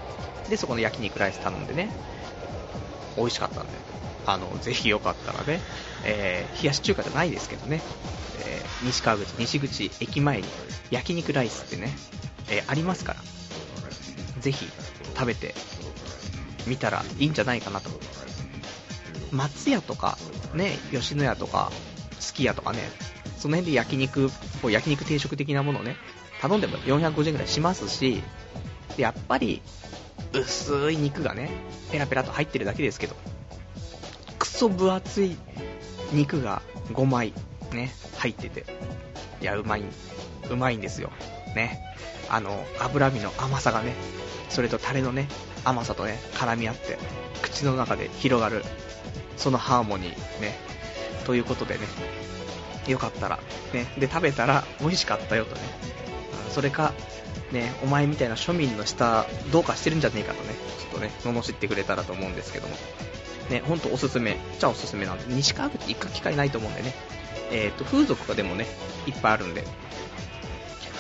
[0.51, 1.91] で、そこの焼肉ライス頼んでね、
[3.17, 3.73] 美味しかったんで、
[4.27, 5.61] あの、ぜひよかったらね、
[6.05, 7.81] えー、冷やし中華じゃないですけどね、
[8.47, 10.45] えー、西川口、西口駅前に
[10.91, 11.91] 焼肉ライスってね、
[12.51, 13.21] えー、ありますから、
[14.41, 14.69] ぜひ
[15.15, 15.55] 食べて
[16.67, 17.91] みたらいいんじゃないかなと。
[19.33, 20.17] 松屋とか、
[20.55, 21.71] ね、吉野家とか、
[22.19, 22.79] すき家とかね、
[23.39, 24.31] その辺で焼肉、
[24.65, 25.97] 焼肉定食的なものをね、
[26.41, 28.23] 頼んでも450円くらいしますし、
[28.97, 29.63] でやっぱり、
[30.33, 31.51] 薄い肉がね、
[31.91, 33.17] ペラペラと入ってるだけですけど、
[34.39, 35.37] クソ分厚い
[36.13, 37.33] 肉が5枚
[37.73, 38.65] ね、入ってて、
[39.41, 39.83] いや、うまい、
[40.51, 41.11] うまいんですよ。
[41.55, 41.81] ね。
[42.29, 43.95] あの、脂身の甘さがね、
[44.49, 45.29] それとタレのね、
[45.65, 46.99] 甘さとね、絡み合って、
[47.43, 48.65] 口の中で広がる、
[49.37, 50.57] そのハーモニーね、
[51.25, 51.81] ということでね、
[52.87, 53.39] よかったら、
[53.73, 55.61] ね、で、食べたら美味しかったよとね、
[56.51, 56.93] それか、
[57.53, 62.77] ね、お前みたいな庶民の舌、どうかしてるんじゃねえかとね、ちょっとね、罵ってくれたらと思うんですけども、
[63.51, 66.95] ね、ほんとおすすめ、じゃおすすめなんで、西川口行く機会ないと思うんでね、
[67.51, 68.67] え、ー、と、風俗がでもね、
[69.07, 69.65] いっぱいあるんで、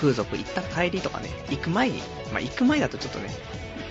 [0.01, 1.99] 風俗行った帰りとかね、行く前に、
[2.33, 3.31] まあ、行く前だとちょっとね、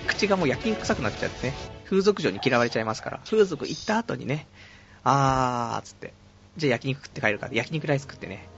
[0.06, 4.46] 口がもう焼き肉臭くなっちゃってね、風俗嬢に嫌われちゃいますから、風俗行った後にね、
[5.04, 6.12] あーつって、
[6.56, 8.48] じゃあ焼肉食って帰るか、焼肉ライス食ってね、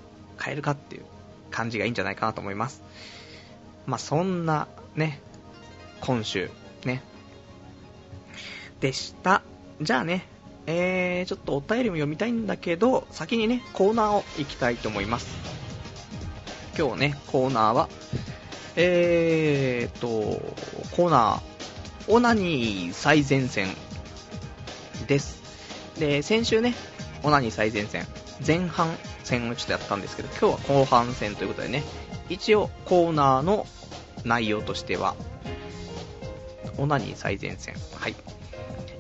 [0.42, 1.04] 帰るかっていう
[1.50, 2.82] 感じがいいんじゃないかなと思います。
[3.86, 5.20] まあ、そんなね、
[6.00, 6.50] 今週、
[6.84, 7.02] ね、
[8.80, 9.42] でした。
[9.81, 10.27] じゃあね、
[10.66, 15.35] えー、ちょっとお便りも読みたいんだけど、先にね、コーナーを行きたいと思います。
[16.79, 17.88] 今日ね、コーナーは、
[18.77, 20.09] えーと、
[20.95, 23.69] コーナー、オナニー最前線
[25.07, 25.40] です。
[25.99, 26.75] で、先週ね、
[27.23, 28.07] オナニー最前線、
[28.47, 31.85] 前半戦をちょっとやったんですけど、今日は後半戦ということでね、
[32.29, 33.66] 一応コーナーの
[34.25, 35.14] 内容としては、
[36.77, 37.75] オナニー最前線。
[37.95, 38.14] はい。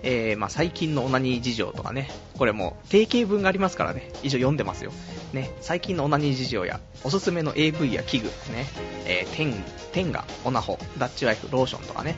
[0.02, 4.92] えー、まあ、最近のオナニー事情とかね、これも定型文がありますからね、以上読んでますよ。
[5.32, 8.32] ね、最近のオナニー事情や、おすすめの AV や器具、ね、
[9.06, 12.16] えー、テン、テンガ、オナホ、ダッチワイフ、ローションとかね、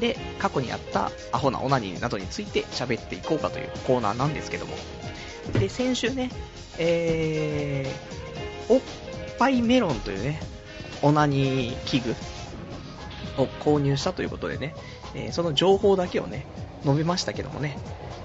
[0.00, 4.74] で、過去にあったアホなオナニーなどについて喋っていこうかというコーナーなんですけども、
[5.52, 6.30] で、先週ね、
[6.78, 8.80] えー、おっ
[9.38, 10.40] ぱいメロンというね、
[11.02, 12.14] オナニー器具
[13.42, 14.74] を購入したということでね、
[15.14, 16.46] えー、その情報だけをね、
[16.84, 17.78] 述べましたけどもね、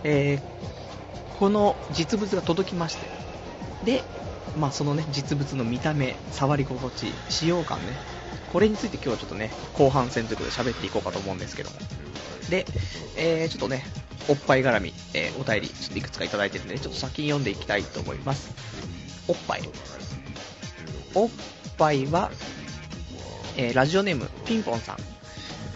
[0.03, 3.07] えー、この実物が届きまして、
[3.83, 4.03] で、
[4.57, 7.93] まあ、そのね、実物の見た目、触り心地、使用感ね、
[8.53, 11.77] これについて今日はちょっとね、後半戦ということで喋っていこうかと思うんですけども。
[12.49, 12.65] で、
[13.17, 13.83] えー、ちょっとね、
[14.29, 18.53] おっぱい絡み、えー、お便り、ちょっといくつかいただいてるんで、ちょっと先に読んでいきたいと思います。
[19.27, 19.69] おっぱい。
[21.13, 21.29] おっ
[21.77, 22.31] ぱいは、
[23.57, 24.97] えー、ラジオネーム、ピンポンさん。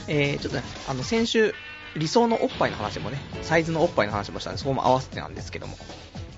[0.07, 1.53] えー、ちょっとね、あの、先週、
[1.95, 5.77] 理想のおっぱいの話もね、サイズのおっぱいの話もしたんで、そこも合わせてなんですけども、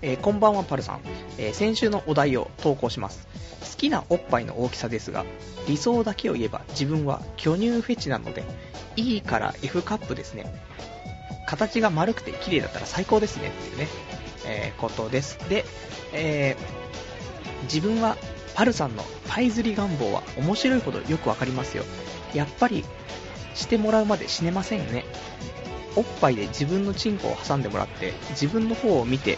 [0.02, 1.02] えーこんばんはパルさん、
[1.38, 3.28] えー先週のお題を投稿します。
[3.62, 5.26] 好きなおっぱいの大きさですが
[5.68, 8.44] 理想だけを言えば自分は巨乳フェチなので
[8.96, 10.46] E から F カップですね。
[11.48, 13.88] 形が丸くて綺麗だったら最高ですねっていうね、
[14.46, 15.38] えーことです。
[15.50, 15.66] で、
[16.14, 16.82] えー
[17.64, 18.18] 自分は
[18.56, 21.84] パルさんのパイ釣り願望は面白いほどよくわかりますよ。
[22.34, 22.84] やっぱり
[23.56, 25.06] してもらうまで死ねませんよね。
[25.96, 29.38] おっぱいで自分のチンコを挟んでもらって自分の方を見て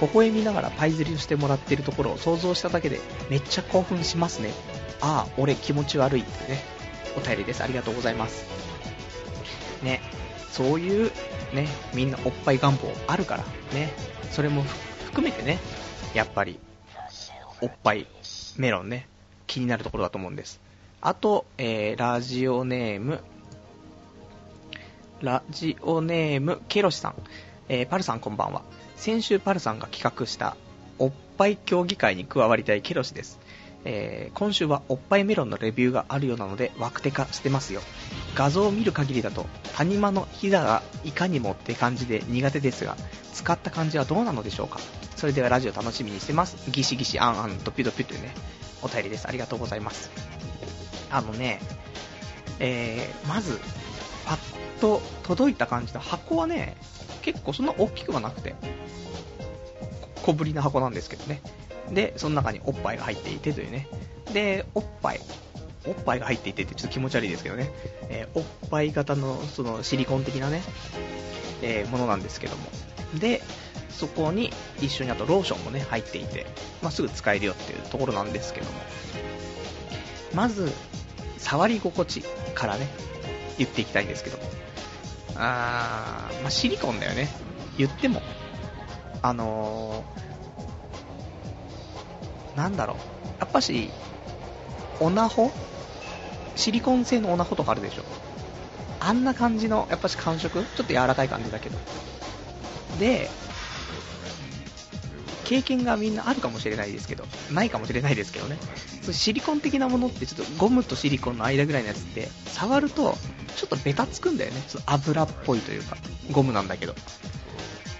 [0.00, 2.98] 微笑みながらパイ釣りをしてもらってるところを想像しただけで
[3.30, 4.52] めっちゃ興奮しますね。
[5.00, 6.22] ああ俺気持ち悪い。
[6.22, 6.62] ってね。
[7.16, 7.62] お便りです。
[7.62, 8.46] ありがとうございます。
[9.82, 10.00] ね。
[10.50, 11.10] そういう
[11.54, 13.44] ねみんなおっぱい願望あるから。
[13.72, 13.92] ね。
[14.30, 14.64] それも
[15.06, 15.58] 含めてね。
[16.14, 16.58] やっぱり
[17.60, 18.06] おっぱい
[18.56, 19.06] メロンね。
[19.46, 20.60] 気になるところだと思うんです。
[21.00, 23.20] あと、えー、ラジオネーム
[25.22, 27.14] ラジオネーム、ケロシさん。
[27.68, 28.62] えーパルさんこんばんは。
[28.96, 30.56] 先週パルさんが企画した、
[30.98, 33.38] おっぱい協議会に加わりたいケロシです。
[33.84, 37.82] えー今週はおっぱいメロンのレビューがあるようなので、ワクテ化してますよ。
[38.34, 42.96] 画像を見る限りだと、谷間の膝がいかにもって感じで苦手ですが、
[43.32, 44.80] 使った感じはどうなのでしょうか。
[45.14, 46.68] それではラジオ楽しみにしてます。
[46.72, 48.34] ギシギシアンアンドピドピというね、
[48.82, 49.28] お便りです。
[49.28, 50.10] ありがとうございます。
[51.12, 51.60] あのね、
[52.58, 53.60] えー、まず、
[54.24, 56.76] パッと届いた感じの箱はね、
[57.22, 58.54] 結構そんな大きくはなくて、
[60.22, 61.42] 小ぶりな箱なんですけどね。
[61.90, 63.88] で、その中におっぱいが入っていてというね。
[64.32, 65.20] で、おっぱい。
[65.84, 67.70] おっぱいが入っていてってちょっと気持ち悪いですけどね。
[68.08, 70.62] えーおっぱい型のそのシリコン的なね、
[71.60, 72.62] えーものなんですけども。
[73.18, 73.42] で、
[73.90, 76.46] そこに一緒にあとローションもね、入っていて、
[76.82, 78.72] まあ、すぐ使えるよっていうところなんですけども。
[80.34, 80.72] まず、
[81.38, 82.22] 触り心地
[82.54, 82.88] からね、
[83.58, 84.38] 言っていきたいんですけど。
[85.36, 87.28] あー、まあ、シリコンだよね。
[87.78, 88.22] 言っても。
[89.22, 92.96] あのー、なんだろう。
[93.40, 93.90] やっぱし、
[95.00, 95.50] オナホ？
[96.54, 98.02] シリコン製のオナホとかあるでしょ。
[99.00, 100.62] あんな感じの、やっぱし感触？
[100.62, 101.78] ちょっと柔らかい感じだけど。
[102.98, 103.30] で、
[105.44, 108.58] 経験がみんなあるかもしれないですけど、ないかもしれないですけどね。
[109.02, 113.16] そシリコン的なものってちょっとゴムとシリコンの間ぐらいのやつって、触ると
[113.56, 114.62] ちょっとベタつくんだよね。
[114.68, 115.96] ちょっと油っぽいというか、
[116.30, 116.94] ゴムなんだけど。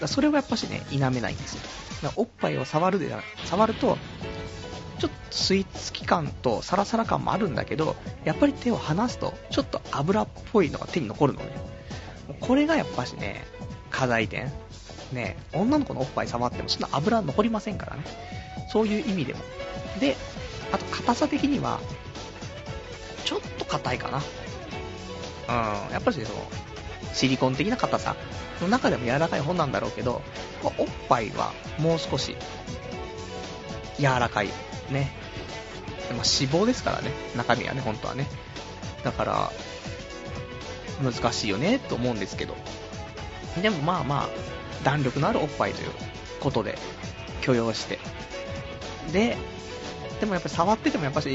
[0.00, 2.12] だそれはやっぱしね、否めないんですよ。
[2.16, 3.96] おっぱいを触るで、触ると、
[4.98, 11.46] ちょっと吸い付き感とサラサラ感もあるんだけど、やっぱり手を離すと、ちょっと油っぽいのが手に残るのね。
[12.40, 13.44] これがやっぱしね、
[13.90, 14.52] 課題点。
[15.12, 18.05] ね、女の子のおっぱい触ってもそんな油残りませんからね。
[18.72, 19.40] そういう意味でも。
[20.01, 20.16] で、
[20.72, 21.81] あと硬さ的には、
[23.25, 24.18] ちょっと硬いかな。
[25.48, 26.51] うん、やっぱりその、
[27.12, 28.16] シリコン的な硬さ
[28.61, 30.22] の中でも柔らかい方なんだろうけど、
[30.62, 30.72] おっ
[31.09, 32.37] ぱいはもう少し
[33.98, 34.48] 柔らかい。
[34.90, 35.11] ね。
[36.09, 38.27] でも脂肪ですからね、中身はね、本当はね。
[39.05, 39.53] だから、
[41.03, 42.57] 難しいよね、と思うんですけど。
[43.61, 44.29] でもまあまあ、
[44.85, 45.90] 弾力のあるおっぱいという
[46.40, 46.77] ことで
[47.40, 47.99] 許容して。
[49.12, 49.37] で、
[50.21, 51.29] でもやっぱり触っててもやっぱし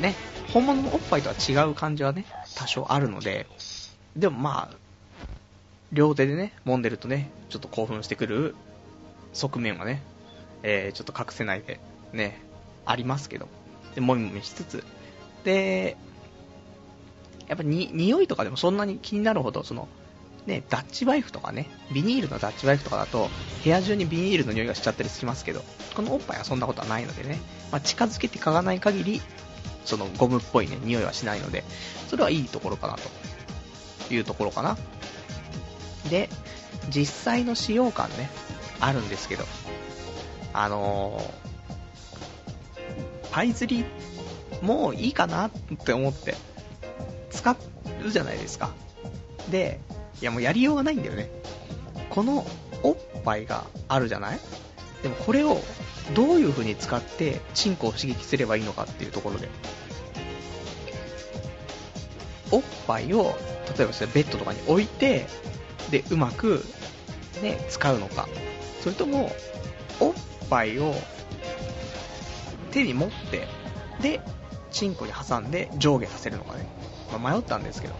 [0.00, 0.14] ね、
[0.52, 2.24] 本物のおっぱいとは違う感じはね、
[2.56, 3.46] 多少あるので、
[4.16, 4.76] でもまあ、
[5.92, 8.54] 両手でね、揉んでるとね、ちょっと興奮してくる
[9.32, 10.02] 側面はね、
[10.62, 11.80] えーちょっと隠せないで、
[12.12, 12.40] ね、
[12.84, 13.48] ありますけど、
[13.94, 14.84] で、もみもみしつつ、
[15.44, 15.96] で、
[17.48, 19.88] やっぱに、匂いとかでもそんなに気になるほど、その、
[20.46, 23.30] ね、ダッチワイフとかね、ビニールのダッチワイフとかだと、
[23.62, 25.62] 部屋中にビニールの匂いがしちゃったりしますけど、
[25.94, 27.38] このおっぱいはそんなことはないのでね、
[27.70, 29.22] まあ、近づけて嗅がない限り、
[29.84, 31.64] そのゴムっぽいね、匂いはしないので、
[32.08, 32.96] それはいいところかな
[34.08, 34.76] というところかな。
[36.10, 36.28] で、
[36.90, 38.28] 実際の使用感ね、
[38.80, 39.44] あるんですけど、
[40.52, 43.84] あのー、パイ釣り、
[44.60, 45.50] もういいかなっ
[45.84, 46.34] て思って、
[47.30, 47.56] 使
[48.04, 48.70] うじゃないですか。
[49.50, 49.80] で、
[50.22, 51.28] いやもうやりようがないんだよね。
[52.08, 52.46] この
[52.84, 54.38] おっぱいがあるじゃない？
[55.02, 55.60] でもこれを
[56.14, 59.48] どういう風に使ってチンコを刺激すればいいのかっていうところで。
[62.52, 63.36] おっぱいを、
[63.76, 65.26] 例えばそれベッドとかに置いて、
[65.90, 66.62] で、うまく、
[67.42, 68.28] ね、使うのか。
[68.82, 69.34] それとも、
[70.00, 70.14] おっ
[70.50, 70.94] ぱいを
[72.70, 73.48] 手に持って、
[74.02, 74.20] で、
[74.70, 76.66] チンコに挟んで上下させるのかね。
[77.10, 77.94] まあ、迷ったんですけど、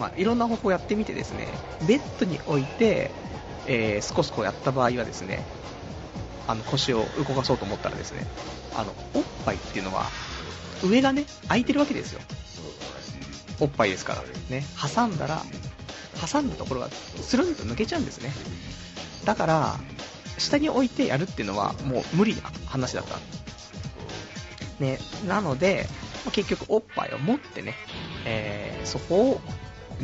[0.00, 1.46] まあ、いろんな方法をやってみてですね、
[1.86, 3.10] ベッドに置いて、
[3.66, 5.44] えー、スコスコやった場合はですね、
[6.48, 8.26] あの腰を動かそうと思ったらですね、
[8.74, 10.06] あの、おっぱいっていうのは、
[10.82, 12.20] 上がね、空いてるわけですよ。
[13.60, 14.22] おっぱいですから。
[14.48, 15.42] ね、挟んだら、
[16.32, 16.88] 挟んだところが
[17.20, 18.32] スルンと抜けちゃうんですね。
[19.26, 19.78] だから、
[20.38, 23.18] 下に置いてやるっていうのはもう無理な話だった。
[24.82, 24.98] ね、
[25.28, 25.86] なので、
[26.32, 27.74] 結局おっぱいを持ってね、
[28.24, 29.40] えー、そこを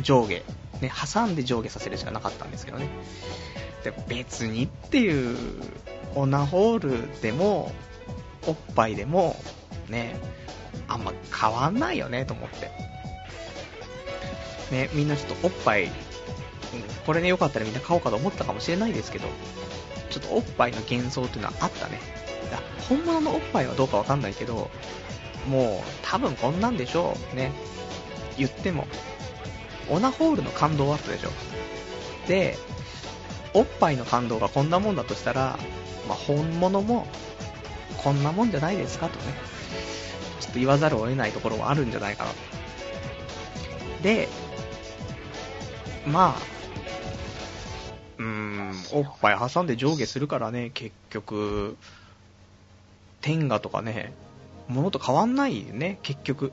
[0.01, 0.43] 上下、
[0.81, 2.87] ね、挟んで上下させるしかなかったんですけどね。
[3.83, 5.37] で別にっていう、
[6.15, 7.71] オナホールでも、
[8.45, 9.35] おっぱいでも、
[9.89, 10.15] ね、
[10.87, 12.71] あんま変わんないよねと思って。
[14.71, 15.89] ね、みんなちょっとおっぱい、
[17.05, 19.27] これねよかったらみんな買おうかと思ったかもしれないですけど、
[20.09, 21.99] ちょっとおっぱいの幻想っていうのはあったね。
[22.89, 24.69] 本物のおっぱいはどうかわかんないけど、
[25.49, 27.51] もう多分こんなんでしょうね。
[28.37, 28.87] 言っても。
[29.89, 31.29] オナホールの感動はあったでしょ。
[32.27, 32.57] で、
[33.53, 35.57] おっぱいの感動がこんなもんだとしたら、
[36.07, 37.07] まあ、本物も
[37.97, 39.33] こんなもんじゃないですかとね、
[40.39, 42.31] ちょっと言わざるを得ないところはあるんじゃないかな。
[44.03, 44.27] で、
[46.05, 46.41] まあ、
[48.17, 51.77] うーん、おっぱい挟んで上下するからね、結局、
[53.21, 54.13] 天下とかね、
[54.67, 56.51] ものと変わんないよね、結局。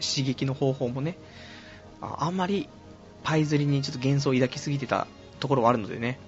[0.00, 1.16] 刺激の方法もね。
[2.00, 2.68] ああんまり
[3.26, 5.08] パイ釣りにちょっと幻想を抱きすぎてた
[5.40, 6.20] ところはあるのでね、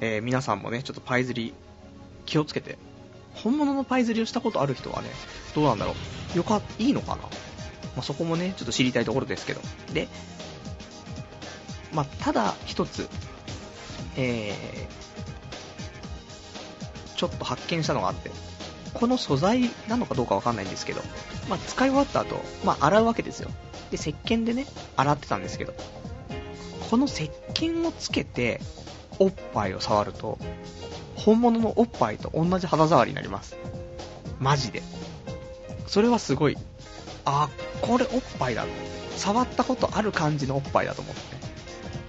[0.00, 1.52] えー、皆さんもね、ちょっとパイ釣り
[2.26, 2.78] 気をつけて、
[3.34, 5.08] 本物のパイ釣りをしたことある人はね、
[5.52, 5.96] どうなんだろ
[6.32, 7.28] う、よか、いいのかな、ま
[7.98, 9.60] あ、そこもね、ちょっと知りたいところですけど。
[9.92, 10.06] で、
[11.92, 13.08] まあ、ただ一つ、
[14.16, 18.30] えー、ちょっと発見したのがあって、
[18.94, 21.02] この素材なのかどうかわかんないんですけど、
[21.48, 23.50] まあ、使い終わった後、まあ、洗うわけですよ。
[23.90, 25.74] で、石鹸でね、洗ってたんですけど、
[26.90, 28.60] この石鹸をつけて、
[29.18, 30.38] おっぱいを触ると、
[31.16, 33.56] 本物のおっぱいと同じ肌触りになります。
[34.40, 34.82] マジで。
[35.86, 36.56] それはすごい、
[37.24, 37.48] あ、
[37.80, 38.66] これおっぱいだ。
[39.16, 41.22] 触ったことある感じのおっぱいだと思って。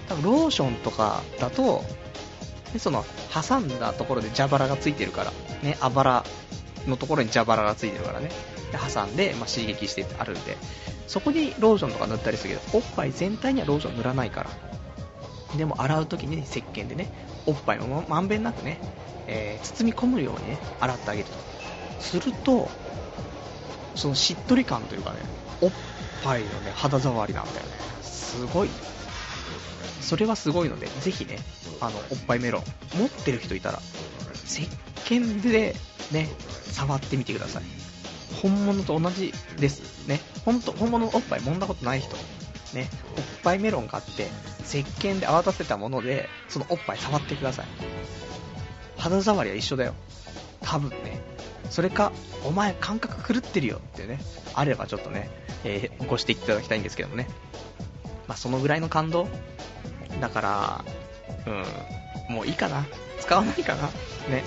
[0.10, 1.84] 多分ローションとかだと、
[2.72, 6.26] でその挟んだところで蛇腹がついてるから、ね、あばら
[6.88, 8.32] のところに蛇腹がついてるからね、
[8.74, 10.58] で挟んで、まあ、刺激してってあるんで、
[11.08, 14.50] そこにローションとか塗ったりするけど、おっぱい全体にはローション塗らないから。
[15.58, 17.08] でも洗う時に、ね、石鹸でね、
[17.46, 18.80] おっぱいをまんべんなくね、
[19.28, 21.34] えー、包み込むようにね、洗ってあげると。
[22.00, 22.70] すると、
[23.96, 25.20] そのしっとり感というかね、
[25.62, 25.72] おっ
[26.24, 27.72] ぱいのね、肌触りなんだよね。
[28.02, 28.70] すごい。
[30.02, 31.38] それはすごいので、ぜひね、
[31.80, 32.64] あの、おっぱいメロン、
[32.98, 33.80] 持ってる人いたら、
[34.46, 34.68] 石
[35.06, 35.76] 鹸で
[36.12, 36.30] ね、
[36.72, 37.93] 触ってみてください。
[38.42, 40.20] 本物と同じですね。
[40.46, 42.16] 本当本物のおっぱい揉んだことない人、
[42.74, 44.30] ね、おっぱいメロンがあって、
[44.66, 47.66] 石鹸で泡立てたもので、そのおっぱい触ってください。
[48.98, 49.94] 肌触りは一緒だよ。
[50.62, 51.22] 多分ね。
[51.70, 52.12] それか、
[52.46, 54.20] お前感覚狂ってるよってね、
[54.54, 55.30] あればちょっとね、
[55.64, 57.28] えー、ご指摘いただきたいんですけどもね。
[58.28, 59.28] まあ、そのぐらいの感動
[60.22, 60.86] だから、
[61.48, 62.86] うん、もういいかな。
[63.20, 63.88] 使わないかな。
[64.30, 64.44] ね。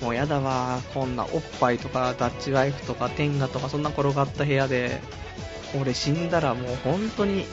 [0.00, 5.00] もうやだわ、こんなおっぱいとかダッチワイフとか天下とかそんな転がった部屋で、
[5.80, 7.44] 俺死んだらもう本当に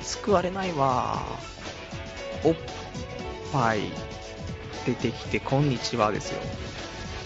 [0.00, 1.22] 救われないわ。
[2.44, 2.54] おっ
[3.52, 3.80] ぱい
[4.86, 6.40] 出てきてこんにちはですよ。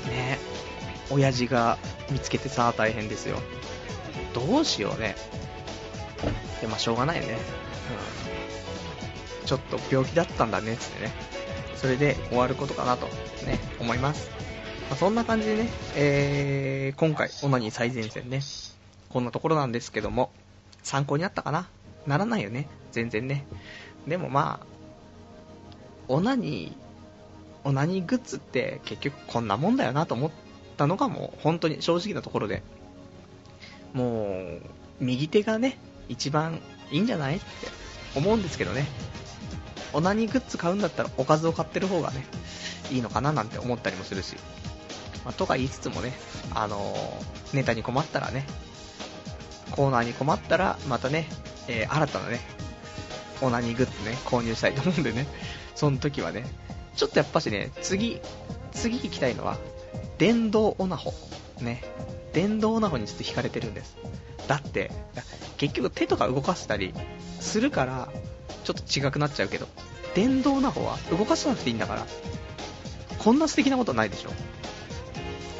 [0.08, 0.38] ね。
[1.10, 1.78] 親父が
[2.10, 3.38] 見つけてさ、大変ですよ。
[4.34, 5.14] どうしようね。
[6.60, 7.38] で、まあしょうがないね。
[9.42, 9.46] うん。
[9.46, 11.12] ちょっと病気だったんだね、つってね。
[11.76, 13.06] それで終わることかなと、
[13.46, 14.28] ね、思います。
[14.88, 18.40] まあ、そんな感じでね、えー、今回、オナニー最前線ね、
[19.08, 20.30] こんなところなんですけども、
[20.82, 21.68] 参考になったかな？
[22.06, 23.44] ならないよね、全然ね。
[24.06, 24.66] でもまあ、
[26.06, 30.30] オナニー、オナニーグッズって結局こんなもんだよなと思っ
[30.76, 32.62] たのがもう本当に正直なところで、
[33.92, 34.60] もう、
[35.00, 35.78] 右手がね、
[36.08, 36.60] 一番
[36.92, 37.46] いいんじゃないって
[38.14, 38.86] 思うんですけどね。
[39.92, 42.24] オナニーグッズ買うんだったらおかずを買ってる方がね、
[42.92, 44.36] いいのかななんて思ったりもするし。
[45.26, 46.12] まあ、とか言いつつもね、
[46.54, 46.94] あの、
[47.52, 48.46] ネタに困ったらね、
[49.72, 51.26] コーナーに困ったら、またね、
[51.66, 52.40] えー、新たなね、
[53.42, 55.26] オナニーグッズね、購入したいと思うんでね、
[55.74, 56.46] その時はね、
[56.94, 58.20] ちょっとやっぱしね、次、
[58.70, 59.58] 次行きたいのは、
[60.18, 61.12] 電動オナホ。
[61.60, 61.82] ね。
[62.32, 63.96] 電動オナホにちょっと惹かれてるんです。
[64.46, 64.92] だって、
[65.56, 66.94] 結局手とか動かしたり
[67.40, 68.08] するから、
[68.62, 69.66] ちょっと違くなっちゃうけど、
[70.14, 72.06] 電動オナホは動かさなくていいんだから、
[73.18, 74.30] こんな素敵なことないでしょ。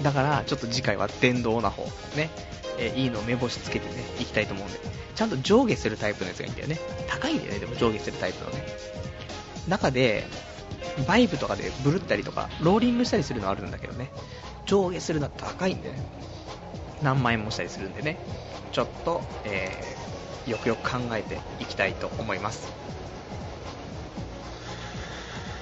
[0.03, 1.85] だから、ちょっと次回は電動な方、
[2.17, 2.31] ね、
[2.79, 4.79] えー、いいのを目星つけてね、いきたいと思うんで、
[5.15, 6.79] ちゃんと上下するタイプのやつがいいんだよね。
[7.09, 8.67] 高いんだよね、でも上下するタイプのね。
[9.69, 10.25] 中で、
[11.07, 14.11] バイブとかでブルったりとか、ローリングしたりするのはあるんだけどね、
[14.67, 15.97] 上下するのは高いんでね、
[17.03, 18.19] 何万円もしたりするんでね、
[18.73, 22.69] ちょっと、えー、よくよく考えていきたいと思います。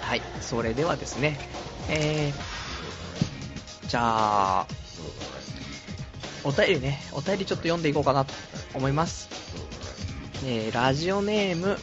[0.03, 1.39] はい、それではですね、
[1.89, 2.35] えー、
[3.89, 4.67] じゃあ、
[6.45, 8.35] お便りね、お便りちょっと読んでいこうかなと
[8.75, 9.29] 思います。
[10.45, 11.79] えー、ラジオネーム、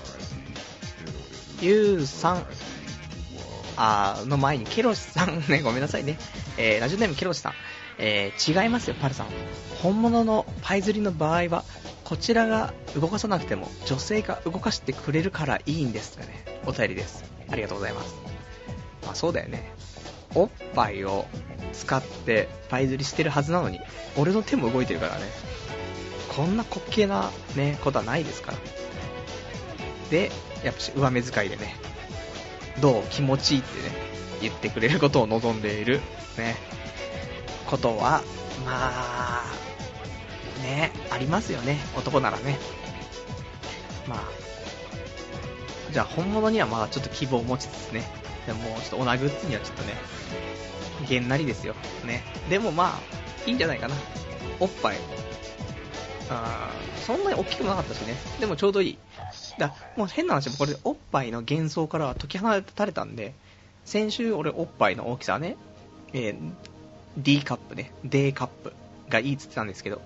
[1.62, 2.46] ゆうさん、
[3.78, 6.18] あーの前にケロシさんね、ごめんなさいね。
[6.58, 7.54] えー、ラジオネームケロシさん。
[7.98, 9.28] えー、違いますよ、パルさん。
[9.82, 11.64] 本物のパイ釣りの場合は、
[12.04, 17.24] こちらが動かさなくても女性が動かしてくれるからいいんですがね、お便りです。
[17.50, 18.16] ありがとうございます。
[19.06, 19.72] まあそうだよね。
[20.36, 21.26] おっぱいを
[21.74, 23.80] 使ってパイ釣りしてるはずなのに、
[24.18, 25.22] 俺の手も動いてるからね。
[26.36, 28.58] こんな滑稽なね、ことはないですから。
[30.10, 30.32] で、
[30.64, 31.76] やっぱし上目遣いでね、
[32.80, 33.96] どう気持ちいいってね、
[34.42, 36.00] 言ってくれることを望んでいる、
[36.38, 36.56] ね、
[37.68, 38.22] ことは、
[38.66, 39.44] まあ、
[40.64, 42.58] ね、ありますよね、男ならね。
[44.08, 44.20] まあ、
[45.92, 48.04] じゃあ本物にはまあちょっと希望を持ちつつね、
[48.46, 49.94] でもうちょっとオナグッズにはちょっとね、
[51.08, 51.76] げんなりですよ。
[52.06, 52.24] ね。
[52.50, 53.96] でもまあ、いいんじゃないかな。
[54.60, 54.98] おっぱい。
[56.30, 58.16] あーそんなに大きくもなかったしね。
[58.40, 58.98] でもちょうどいい。
[59.58, 63.34] だもう変な話これおっぱいの幻想からは解き放たれたんで、
[63.86, 65.58] 先週俺おっぱいの大きさはね、
[66.14, 66.36] えー
[67.18, 68.72] D カップね、D カップ
[69.10, 70.02] がいいっつってたんですけど、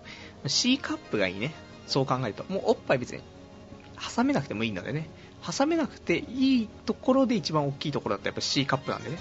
[0.48, 1.54] C カップがいいね。
[1.86, 2.44] そう考えると。
[2.50, 3.22] もうおっぱい別に
[4.16, 5.08] 挟めなくてもいいのでね。
[5.46, 9.18] 挟めなくていいところで一番大きいところだったらやっぱ C カップなんでね。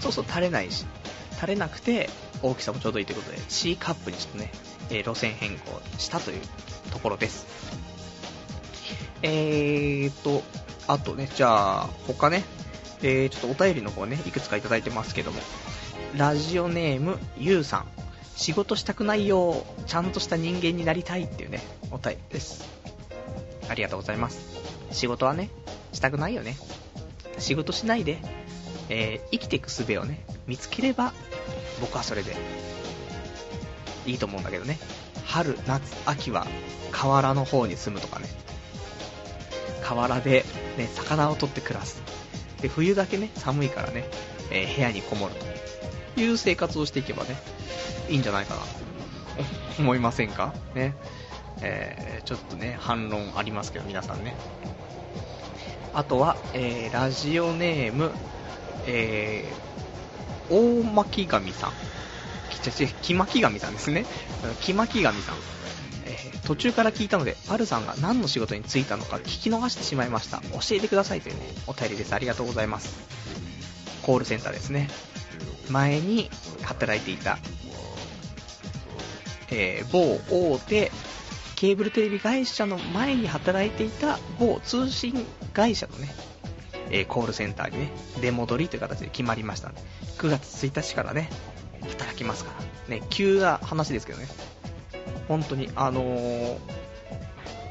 [0.00, 0.86] そうそう垂れないし、
[1.34, 2.08] 垂れなくて
[2.42, 4.52] 大きさもちょうどいいということで C カップにちょっとね、
[4.90, 6.40] えー路線変更したという
[6.92, 7.46] ところです。
[9.22, 10.42] えーと、
[10.86, 12.44] あとね、じゃあ、他ね、
[13.02, 15.40] えー、ちょっとお便りの方ね、いくつかいただいてますけども、
[16.16, 17.86] ラジオネーム、ゆうさん、
[18.36, 21.60] 仕事したくないよ、ちゃんとした人間になりたいっていうね、
[21.90, 22.64] お便りです。
[23.68, 24.67] ありがとうございます。
[24.90, 25.50] 仕事はね、
[25.92, 26.56] したくないよね。
[27.38, 28.18] 仕事しないで、
[28.88, 31.12] えー生きていく術をね、見つければ、
[31.80, 32.36] 僕はそれで、
[34.06, 34.78] いいと思うんだけどね。
[35.26, 36.46] 春、夏、秋は、
[36.90, 38.28] 河原の方に住むとかね。
[39.82, 40.44] 河原で、
[40.76, 42.02] ね、魚を取って暮らす。
[42.62, 44.08] で、冬だけね、寒いからね、
[44.50, 45.34] えー部屋にこもる
[46.14, 47.36] という生活をしていけばね、
[48.08, 48.66] いいんじゃないかなと
[49.78, 50.54] 思いませんか？
[50.74, 50.94] ね。
[51.62, 54.34] えーちょっとね、反論ありますけど、皆さんね。
[55.94, 58.12] あとは、えーラジオネーム、
[58.86, 61.72] えー、大巻神さん。
[62.50, 64.04] きちゃち、木巻神さんですね。
[64.60, 65.36] 木巻神さん。
[66.06, 70.38] えー途中から聞いたので、パルさんが何の仕事に就いたのか聞き逃してしまいました。
[70.52, 72.14] 教えてくださいというね、お便りです。
[72.14, 72.96] ありがとうございます。
[74.02, 74.88] コールセンターですね。
[75.68, 76.30] 前に
[76.62, 77.38] 働いていた、
[79.50, 80.18] えー某
[80.54, 80.90] 大手
[81.58, 86.08] ケーブルテレビ会社の前に働いていた某通信会社のね、
[86.90, 87.90] えーコールセンターにね、
[88.20, 89.80] 出戻りという形で決まりましたんで、
[90.18, 91.28] 9月1日からね、
[91.88, 92.52] 働きますか
[92.88, 92.94] ら。
[92.94, 94.28] ね、急な話ですけどね。
[95.26, 96.58] 本当に、あのー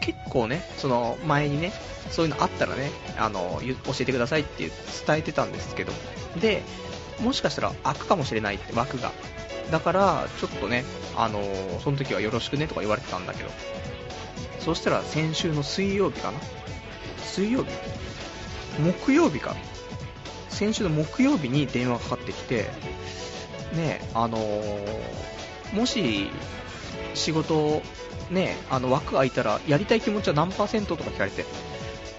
[0.01, 1.71] 結構ね、その前にね、
[2.11, 4.69] そういうのあったらね、あのゆ教えてくださいって
[5.05, 5.93] 伝えてたんですけど、
[6.41, 6.61] で、
[7.19, 9.11] もしかしたら開くかもしれないって枠が。
[9.71, 13.49] だから、ちょっとね、あのーその時はよろしくねとか言われてたんだけど、
[14.59, 16.39] そしたら先週の水曜日かな？
[17.23, 17.69] 水曜日？
[18.79, 19.55] 木曜日か？
[20.49, 22.65] 先週の木曜日に電話かかってきて、
[23.73, 26.29] ね、あのーもし
[27.13, 27.81] 仕事、
[28.31, 31.45] ね、あの枠空いたらやりたい気持ちは何パーセントとか聞かれて、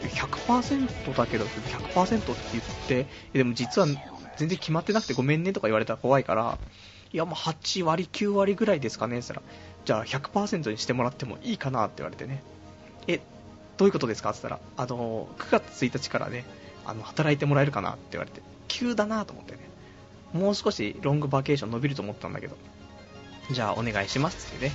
[0.02, 3.88] 100%だけど、100%って言って、でも実は
[4.38, 6.58] 全然決まってなくてごめんねとか言われたら怖いから、
[7.12, 9.44] いやもう8割、9割ぐらいですかねって言っ
[9.84, 12.42] たら、じゃあ100%にしてもらってもいいかなって言われてね、
[13.06, 13.20] え、
[13.76, 16.44] どういうことですかって言ったら、あの、9月1日からね、
[16.84, 19.60] あの、働いてもらえるかなって言われて、急だなと思ってね、
[20.32, 22.56] もう少しロングバケーション伸びると思ったんだけど、
[23.50, 24.72] じゃあお願いしますってね、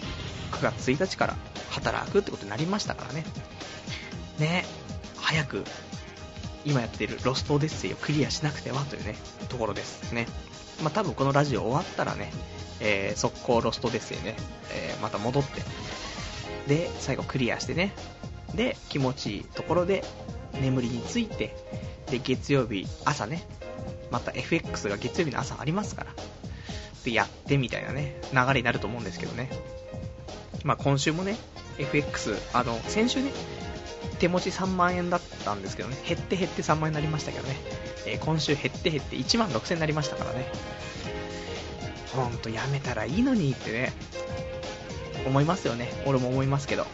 [0.52, 1.36] 9月1日から
[1.70, 3.24] 働くってことになりましたからね。
[4.40, 4.66] ね、
[5.18, 5.64] 早く
[6.66, 9.16] 今やってるロストオデッセイをクリアしなくてはというね、
[9.50, 10.28] ところですね。
[10.82, 12.32] まあ多分このラジオ終わったらね、
[12.80, 14.36] えー、速攻ロストオデッセイね、
[14.72, 15.62] えーまた戻って、
[16.68, 17.94] で、最後クリアしてね、
[18.56, 20.04] で、気持ちいいところで
[20.62, 21.56] 眠りについて、
[22.10, 23.44] で、月曜日朝ね、
[24.12, 26.12] また FX が月曜日の朝ありますから、
[27.04, 29.50] で、やってみたいなね、流れになると思うんですけどね。
[30.64, 31.36] まあ今週もね、
[31.78, 33.32] FX、あの、先週ね、
[34.20, 37.56] 手持ち3万円だったんですけどね、減って減って3万円になりましたけどね、
[38.06, 40.46] えー今週減って減って1万6000円になりましたからね、
[42.16, 43.94] ほんとやめたらいいのにってね、
[45.26, 46.86] 思いますよね、俺も思いますけど。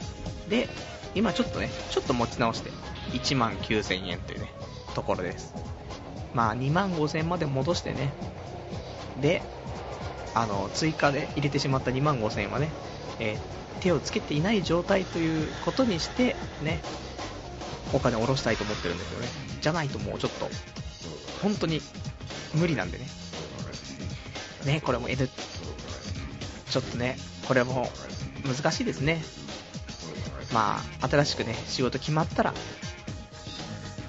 [0.49, 0.69] で、
[1.15, 2.71] 今ちょっとね、ちょっと持ち直して、
[3.11, 4.51] 1万9000円というね、
[4.95, 5.53] ところです。
[6.33, 8.11] まあ2万5000円まで戻してね、
[9.21, 9.41] で、
[10.35, 12.69] あの、追加で入れてしまった2万5000円はね、
[13.19, 16.79] えー、手をつけていない状態ということにして、ね、
[17.93, 19.27] お金を下ろしたいと思ってるんですよね。
[19.61, 20.49] じゃないともうちょっと、
[21.41, 21.81] 本当に
[22.53, 23.07] 無理なんでね。
[24.65, 27.17] ね、これも N、ちょっとね、
[27.47, 27.89] これも
[28.45, 29.23] 難しいですね。
[30.53, 32.53] まあ、新しくね、仕事決まったら、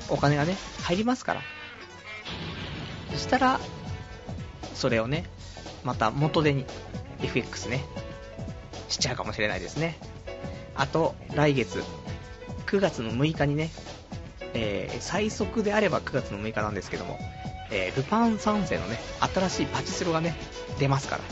[0.08, 1.42] お金がね、入りますから。
[3.12, 3.60] そしたら、
[4.74, 5.24] それをね、
[5.84, 6.64] また元手に
[7.22, 7.84] FX ね、
[8.88, 9.98] しちゃうかもしれないですね。
[10.74, 11.82] あと、来月、
[12.70, 13.70] 9月の6日にね、
[14.54, 17.18] えー、最速であれば9月の6日なんですけども、
[17.72, 19.00] えー、ルパン三世のね、
[19.34, 20.36] 新しいパチスロがね、
[20.78, 21.22] 出ますから。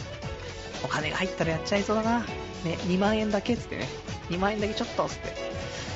[0.84, 2.20] お金が入ったらやっちゃいそうだな。
[2.20, 2.26] ね、
[2.88, 3.88] 2万円だけっつってね、
[4.30, 5.28] 2万円だけちょっとっつって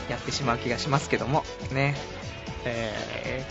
[0.08, 1.96] やってしまう気がしますけども、ね、
[2.64, 3.44] え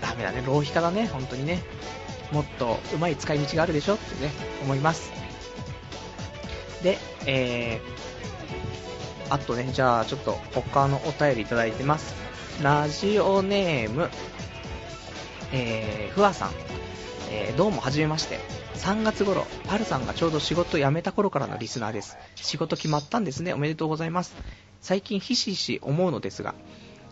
[0.00, 1.62] ー、ダメだね、浪費家だね、本当にね。
[2.30, 4.30] もっと上手い使い道があるでしょってね、
[4.62, 5.10] 思います。
[6.82, 7.98] で、えー、
[9.30, 12.14] あとね、じゃあちょっと他のお便りいただいてます。
[12.62, 14.10] ラジオネーム、
[15.52, 16.50] えー、ふわさん、
[17.30, 18.38] えー、どうもはじめまして。
[18.74, 22.16] 3月頃、パルさんがちょうど仕事辞めた頃からのリスナーです。
[22.36, 23.52] 仕事決まったんですね。
[23.52, 24.34] おめでとうございます。
[24.80, 26.54] 最近ひしひし思うのですが、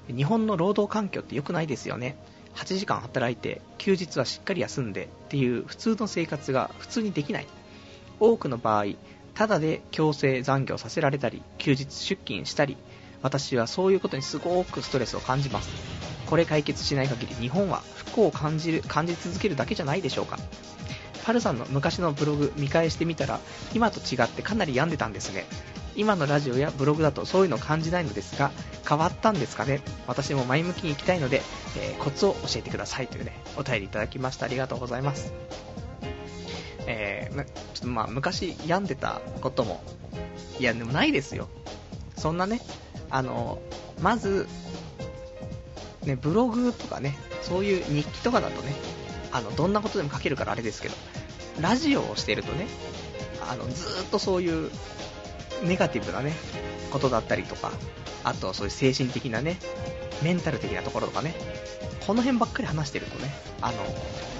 [0.08, 2.16] 日本の労働環境って良くないですよね。
[2.54, 7.46] 8時間働いて、休日はしっかり休んでっていう普通の生活が普通にできない。
[8.20, 8.86] 多くの場合、
[9.36, 12.78] ただで強制残業させられたり、休日出勤したり、
[13.20, 15.70] 私はそういうことにすごくストレスを感じます。
[16.26, 20.38] これ解決しない限り日本は不幸を感じる、感じ続けるだけじゃないでしょうか。
[21.26, 23.38] パルさんの昔のブログ見返してみたら、
[23.74, 25.44] 今と違ってかなり病んでたんですね。
[25.96, 28.52] 今のラジオやブログだとそういうの感じないのですが、
[28.88, 31.42] 変わったんですかね私も前向きに行きたいので、
[31.78, 34.46] えー、コツを教えてくださいというね、お便りいただきました。
[34.46, 35.34] ありがとうございます。
[36.86, 39.82] えー、ちょっとまあ、昔病んでたことも、
[40.58, 41.48] いや、でもないですよ。
[42.16, 42.60] そんなね、
[43.10, 43.58] あの、
[44.00, 44.46] まず、
[46.04, 48.74] ね、ブログとかね、そういう日記とかだとね、
[49.32, 50.94] あの、どんなことでも書けるからあれですけど、
[51.60, 52.66] ラジオをしてるとね、
[53.48, 54.70] あの、ずっとそういう
[55.64, 56.32] ネガティブなね、
[56.90, 57.72] ことだったりとか、
[58.24, 59.58] あとそういう精神的なね、
[60.22, 61.34] メンタル的なところとかね、
[62.06, 63.78] この辺ばっかり話してるとね、あの、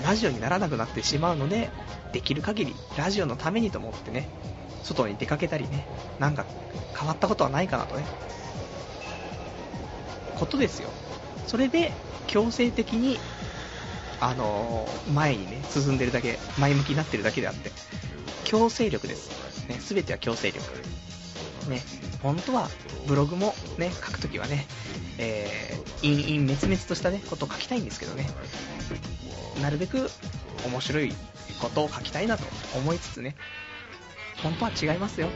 [0.05, 1.71] ラジオにならなくなってしまうので、
[2.13, 4.29] できる限りラジオのためにと思ってね、
[4.83, 5.87] 外に出かけたりね、
[6.19, 6.47] なんか
[6.97, 8.05] 変わったことはないかなとね、
[10.37, 10.91] ことですよ。
[11.47, 11.93] それで
[12.27, 13.19] 強制的に、
[14.21, 17.71] あの前にね、進んでるだけ、前向きになってるだけであって、
[18.45, 19.69] 強制力です。
[19.69, 20.61] ね、全ては強制力。
[21.69, 21.83] ね、
[22.23, 22.69] 本当は
[23.07, 24.67] ブログもね、書くときはね、
[25.19, 28.29] えー、陰々滅々としたね、ことを書きたいんですけどね、
[29.63, 30.11] なるべく
[30.67, 31.13] 面白い
[31.61, 32.45] ことを書きたいなと
[32.77, 33.37] 思いつつね、
[34.43, 35.29] 本当は違いますよ。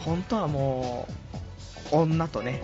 [0.00, 1.08] 本当はも
[1.92, 2.62] う、女とね、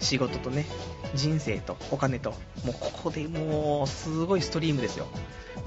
[0.00, 0.66] 仕事とね、
[1.14, 2.30] 人生とお金と、
[2.64, 5.06] もうここでもう、すごいストリームですよ。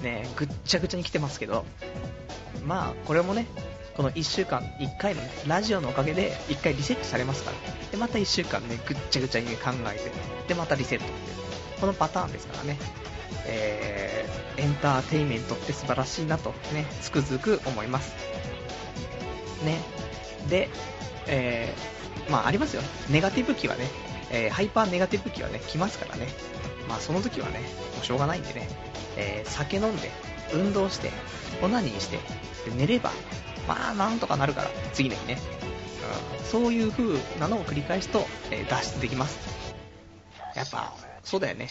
[0.01, 1.65] ね、ぐっちゃぐちゃに来てますけど、
[2.65, 3.47] まあ、これもね、
[3.95, 7.57] この1週間、1回の、ね、ラジオのおかげで1回リセットされますから。
[7.91, 10.11] で、また1週間ね、ぐっちゃぐちゃに、考えて、
[10.47, 11.13] で、またリセットって、
[11.79, 12.77] このパターンですからね。
[13.47, 18.13] えー、エンターテインメントって素晴らしいなとね、つくづく思います。
[19.63, 19.79] ね。
[20.49, 20.69] で、
[21.27, 22.81] えー、まあありますよ。
[23.09, 23.87] ネガティブ期はね、
[24.31, 26.27] えー、ハイパーネガティブ期はね、来ますからね。
[26.89, 28.67] まあその時はね、もうしょうがないんでね、
[29.15, 30.11] えー、酒飲んで、
[30.53, 31.11] 運動して、
[31.61, 33.11] オナニーして、で寝れば、
[33.67, 35.37] まあなんとかなるから、次の日ね。
[36.39, 39.37] うん、そういう風なのを繰り返すと、えー、脱出できます。
[40.55, 40.93] やっぱ、
[41.23, 41.67] そうだよね。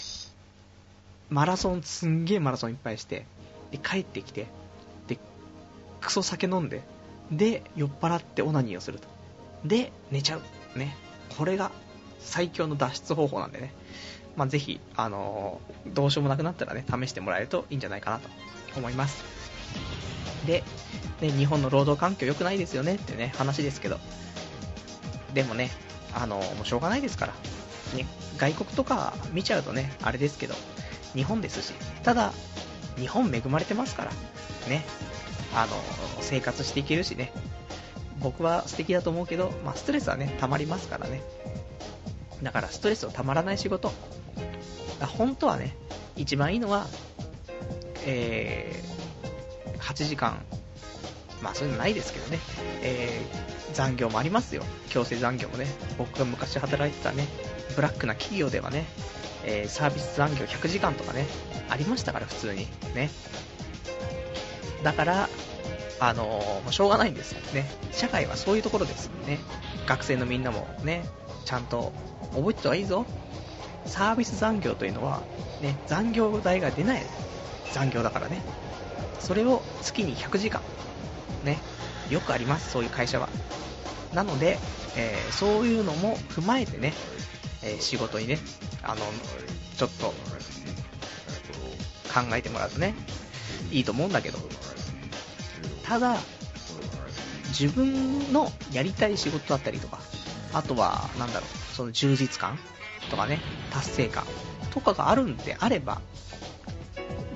[1.31, 3.25] マラソン、すんげえマラソンいっぱいして、
[3.71, 4.47] で、帰ってきて、
[5.07, 5.19] で、
[6.01, 6.83] クソ酒飲んで、
[7.31, 9.09] で、酔っ払ってオナニーをすると。
[9.65, 10.79] で、寝ちゃう。
[10.79, 10.97] ね。
[11.39, 11.71] これが
[12.21, 13.73] 最強の脱出方法なんでね。
[14.37, 18.29] まあ、ぜひ、あのー、どうしようもなくなったらね、試してもらえるといいんじゃないかなと
[18.77, 19.25] 思います。
[20.47, 20.63] で、
[21.25, 23.99] ね、日本の労働環境良くないですよねってね、話ですけど。
[25.33, 25.71] でもね、
[26.15, 27.33] あの、もうしょうがないですから。
[27.97, 28.07] ね、
[28.37, 30.55] 外国とか見ちゃうとね、あれですけど、
[31.15, 31.73] 日本ですし、
[32.03, 32.33] ただ、
[32.97, 34.11] 日本恵まれてますから、
[34.69, 34.85] ね、
[35.55, 35.73] あの、
[36.21, 37.33] 生活していけるしね、
[38.21, 41.23] 僕は素敵だと思うけど、まあ、ストレスはね、溜まりますからね。
[42.43, 43.93] だから、ストレスを溜まらない仕事。
[45.01, 45.77] 本当はね、
[46.17, 46.87] 一番いいのは、
[48.07, 50.45] えー、8時間、
[51.45, 52.39] まあそういうのないですけどね、
[52.83, 54.65] えー、残業もありますよ。
[54.89, 55.67] 強制残業もね。
[55.99, 57.29] 僕が昔働いてたね、
[57.77, 58.87] ブラックな企業ではね、
[59.45, 61.27] えー、サービス残業100時間とかね、
[61.69, 62.67] ありましたから、普通に。
[62.95, 63.11] ね。
[64.83, 65.29] だから、
[66.01, 67.67] あのー、もうしょうがないんですよね。
[67.93, 69.39] 社会はそういうところですね。
[69.87, 71.05] 学生のみんなもね、
[71.45, 71.93] ちゃんと
[72.35, 73.05] 覚えてた方がいいぞ。
[73.85, 75.23] サービス残業というのは、
[75.61, 77.03] ね、残業代が出ない
[77.73, 78.41] 残業だからね。
[79.21, 80.63] それを月に100時間。
[81.45, 81.59] ね。
[82.11, 83.29] よくあります、そういう会社は。
[84.13, 84.59] なので、
[84.97, 86.93] えー、そういうのも踏まえてね、
[87.63, 88.39] えー、仕事にね、
[88.83, 89.01] あの、
[89.77, 90.15] ちょっと、
[92.13, 92.95] 考えてもらうとね、
[93.73, 94.39] いいと思うんだけど、
[95.83, 96.17] ただ、
[97.49, 99.99] 自分のやりたい仕事だったりとか、
[100.53, 102.59] あとは、なんだろう、その充実感
[103.11, 103.41] とかね、
[103.71, 104.25] 達成感
[104.71, 106.01] とかがあるんであれば、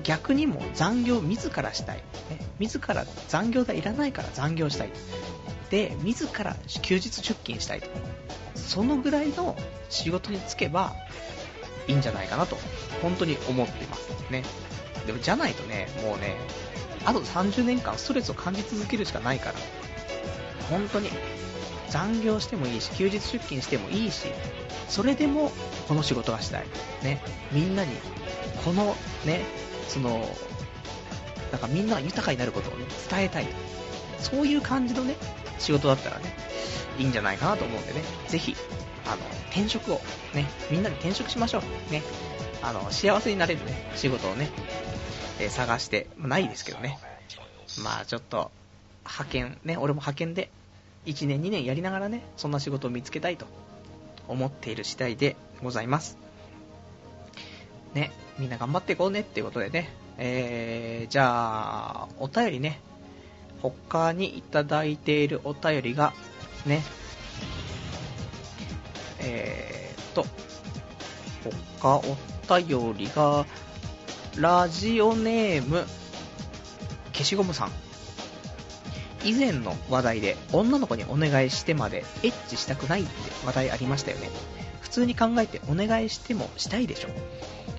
[0.09, 1.97] 逆にも残業自らしたい。
[2.31, 4.89] ね、自ら残業代いらないから残業したい。
[5.69, 7.87] で、自ら休日出勤したいと。
[8.55, 9.55] そのぐらいの
[9.91, 10.95] 仕事に就けば
[11.87, 12.57] いいんじゃないかなと、
[13.03, 14.43] 本当に思っていますね。
[15.05, 16.37] でもじゃないとね、もうね、
[17.05, 19.55] あと30年間ストレスを感じ続けるしかないから、
[20.71, 21.11] 本当に
[21.89, 24.25] 残業してもいいし、休日出勤してもいいし、
[24.87, 25.51] それでも
[25.87, 26.65] この仕事がしたい。
[27.03, 27.91] ね、みんなに、
[28.65, 30.25] このね、その、
[31.51, 33.47] なんかみんなが豊かになることを、ね、伝えたい。
[34.19, 35.15] そういう感じのね、
[35.57, 36.33] 仕事だったらね、
[36.97, 38.55] いいんじゃないかなと思うんでね、ぜひ、
[39.05, 39.17] あの、
[39.51, 40.01] 転職を、
[40.33, 41.91] ね、みんなで転職しましょう。
[41.91, 42.03] ね、
[42.61, 44.49] あの、幸せになれるね、仕事をね、
[45.39, 46.99] え、探してま、ないですけどね。
[47.83, 48.51] まあちょっと、
[49.05, 50.49] 派遣、ね、俺も派遣で、
[51.05, 53.47] 1年2年やりながらね、そんな仕事を見つけたいと
[54.27, 56.28] 思っている次第でございます。
[57.93, 62.79] ね、みんな頑張っていこうねっていうことでね、えー、じゃあ、お便りね、
[63.61, 66.13] 他にいただいているお便りが、
[66.65, 66.83] ね、
[69.19, 70.25] えーと、
[71.79, 72.17] 他お
[72.47, 73.45] 便りが、
[74.37, 75.85] ラジオネーム、
[77.13, 77.71] 消しゴムさん。
[79.25, 83.11] 以前の話題で女の子にお願いしてまでエッチしたくないって
[83.45, 84.29] 話題ありましたよね。
[84.79, 87.09] 普通に考えてお願いしてもしたいでしょ。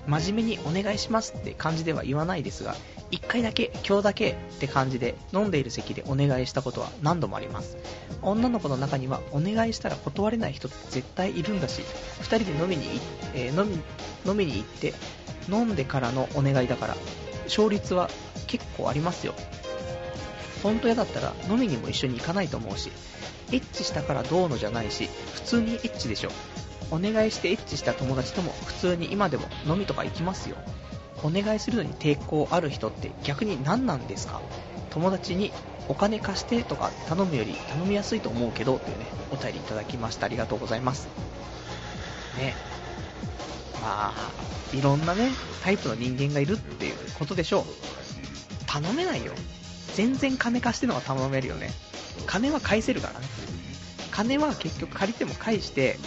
[0.07, 2.75] 真面目にお願いしますって感じでは言わないですが、
[3.11, 7.77] 1回だけ、今日だけって感じで飲んでいる席でお願いしたことは何度もあります。
[8.21, 11.81] 女の子の中にはお願いしたら断れない人って絶対いるんだし、
[12.21, 13.01] 2人で飲みに,、
[13.33, 13.79] えー、飲み
[14.31, 14.93] 飲みに行って
[15.49, 16.95] 飲んでからのお願いだから、
[17.45, 18.09] 勝率は
[18.47, 19.33] 結構ありますよ。
[20.63, 22.91] 本当嫌だったら飲みにも一緒に行かないと思うし、
[23.51, 26.31] エッチしたからどうのじゃないし、普通にエッチでしょ。
[26.91, 30.57] お願いしてエッチした友達とも普通に今でも飲みとか行きますよ。
[31.23, 34.41] お願いするのに抵抗ある人って逆に何なんですか？
[34.89, 35.51] 友達に
[35.87, 41.07] お金貸してとか頼むより頼みやすいと思うけどっていうね、お便りいただきましたありがとうございます。
[42.37, 42.53] ね。
[43.81, 44.31] まあ、
[44.75, 45.29] いろんなね、
[45.63, 47.63] タイプの人間がいるっていうことでしょう。
[48.67, 49.33] 頼めないよ。
[49.95, 51.71] 全然金貸してのが頼めるよね。
[52.25, 53.25] 金は返せるからね。
[54.11, 55.97] 金は結局借りても返して、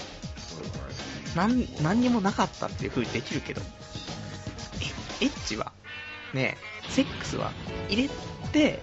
[1.34, 3.60] なん何にもなかったっていう風にできるけど、
[5.20, 5.72] エッチは、
[6.32, 6.56] ね、
[6.88, 7.52] セックスは？
[7.88, 8.08] 入れ
[8.52, 8.80] て、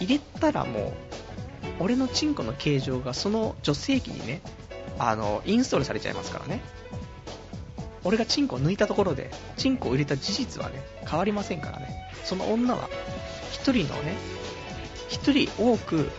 [0.00, 0.92] 入れたらもう、
[1.80, 4.40] 俺のチンコの形状がその女性器にね、
[4.98, 6.60] あの、インストールされちゃいますからね。
[8.02, 12.10] 俺がチンコを抜いたところで、チンコを入れた事実はね、変わりませんからね。
[12.24, 12.88] その女は、
[13.52, 14.14] 一人のね、
[15.08, 16.10] 一人多く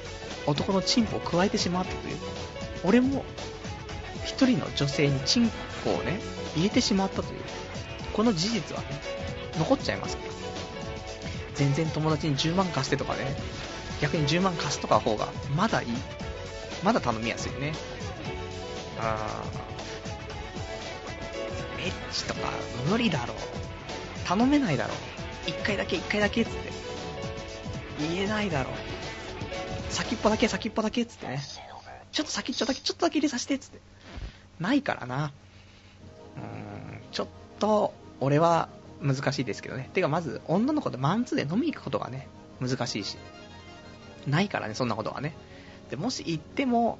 [0.45, 2.17] 男のチンポを加えてしまったという。
[2.83, 3.23] 俺も
[4.25, 5.51] 1人の女性にチン
[5.83, 6.19] コをね、
[6.55, 7.41] 入れてしまったという、
[8.13, 8.87] この事実はね、
[9.57, 10.31] 残っちゃいますから。
[11.55, 13.35] 全然友達に10万貸してとかね、
[14.01, 15.87] 逆に10万貸すとか方がまだいい。
[16.83, 17.73] まだ頼みやすいね。
[18.99, 22.49] あー、エッチとか
[22.89, 23.37] 無理だろう。
[24.25, 24.93] 頼めないだろ
[25.47, 25.49] う。
[25.49, 26.71] 1回だけ1回だけっつって。
[27.99, 28.73] 言えないだろう。
[29.93, 31.41] 先っぽだけ先っぽだけっつってね。
[32.11, 33.79] ちょっと先っちょだけちょっとだけ入れさせてっつって。
[34.61, 35.33] ないからな。
[36.37, 37.27] うーん、ちょっ
[37.59, 38.69] と、俺は
[39.01, 39.89] 難しいですけどね。
[39.93, 42.27] てかまず、女の子とマンツーで飲みに行くことがね、
[42.61, 43.17] 難しいし。
[44.27, 45.35] ないからね、そんなことはね。
[45.89, 46.99] で、もし行っても、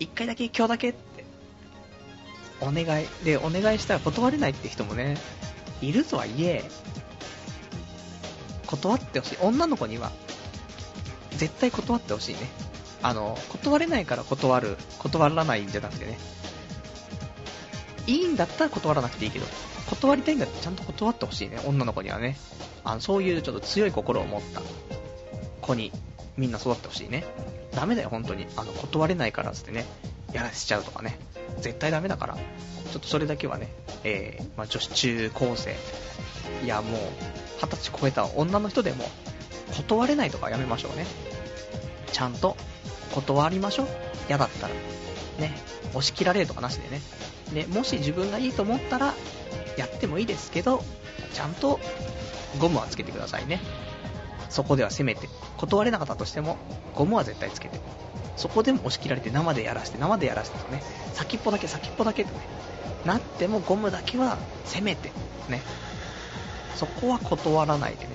[0.00, 1.24] 一回だけ、今日だけって、
[2.60, 3.06] お願い。
[3.22, 5.18] で、お願いしたら断れないって人もね、
[5.82, 6.64] いるとはいえ、
[8.66, 9.36] 断ってほしい。
[9.42, 10.10] 女の子には、
[11.32, 12.40] 絶対断ってほしいね。
[13.04, 16.18] あの、断れないから断る、断らないんじゃなくてね、
[18.06, 19.44] いいんだったら断らなくていいけど、
[19.90, 22.38] 断りたいんだったらちゃんと断ってほしいね、女の子にはね。
[22.82, 24.62] あの、そういうちょっと強い心を持った
[25.60, 25.92] 子に
[26.38, 27.26] みんな育ってほしいね。
[27.74, 28.46] ダメだよ、本当に。
[28.56, 29.84] あの、断れないからっつってね、
[30.32, 31.18] やらせちゃうとかね、
[31.60, 33.68] 絶対ダメだから、ちょっとそれだけはね、
[34.04, 35.76] えー、まあ、女子中高生、
[36.64, 37.00] いやもう、
[37.60, 39.04] 二十歳超えた女の人でも、
[39.76, 41.04] 断れないとかやめましょうね。
[42.10, 42.56] ちゃんと
[43.12, 43.88] 断りましょう。
[44.28, 44.74] 嫌だったら。
[45.38, 45.52] ね、
[45.90, 47.00] 押し切られるとかなしでね。
[47.52, 49.14] ね、もし自分がいいと思ったら、
[49.76, 50.82] やってもいいですけど、
[51.32, 51.80] ちゃんと
[52.58, 53.60] ゴムはつけてくださいね。
[54.48, 56.56] そこではせめて、断れなかったとしても、
[56.94, 57.80] ゴムは絶対つけて。
[58.36, 60.82] そこでも押し切られて生でやらして、生でやらしてとね、
[61.12, 62.40] 先っぽだけ先っぽだけとね、
[63.04, 65.12] なってもゴムだけはせめて、
[65.48, 65.60] ね。
[66.76, 68.10] そこは断らないでね。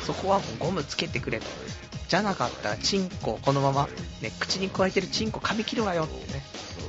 [0.00, 0.06] うん。
[0.06, 1.46] そこはもうゴムつけてくれと。
[2.08, 3.88] じゃなかったらチンコこのまま、
[4.20, 6.42] ね、口に加えてるチンコ噛み切るわよってね、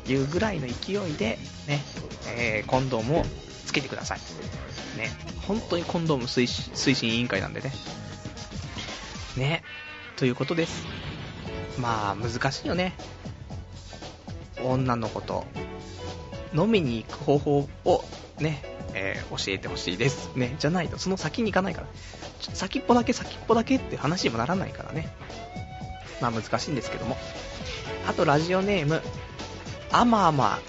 [0.08, 1.84] いうぐらいの勢いで、ね、
[2.38, 3.24] えー、コンドームを
[3.66, 4.20] つけてください。
[4.98, 5.10] ね、
[5.48, 6.46] 本当にコンドーム推
[6.94, 7.72] 進委員会なんでね。
[9.38, 9.64] ね、
[10.16, 10.86] ということです。
[11.80, 12.94] まあ、難しいよね。
[14.64, 15.46] 女の子と
[16.54, 18.04] 飲みに行く方法を
[18.40, 20.32] ね、えー、教えてほしいです。
[20.36, 21.88] ね、じゃないと、その先に行かないから。
[22.54, 25.10] 先っぽだけ先っぽだけって話にもならないからね。
[26.22, 27.18] まあ難しいんですけども。
[28.08, 29.02] あとラジオネーム、
[29.92, 30.60] あまあま、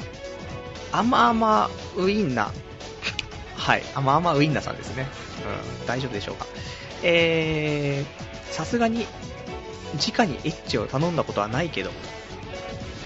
[0.92, 2.50] あまあまウインナー。
[3.56, 5.06] はい、あまあまウインナーさんですね。
[5.80, 6.46] うん、大丈夫でしょうか。
[7.02, 9.06] えー、さすがに、
[9.94, 11.90] 直にエッチを頼んだことはないけど、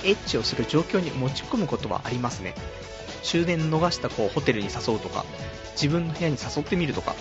[0.05, 2.55] エッチをする状況に持ち込むことはありますね。
[3.23, 5.25] 終電逃した子をホテルに誘うとか、
[5.73, 7.15] 自分の部屋に誘ってみるとか。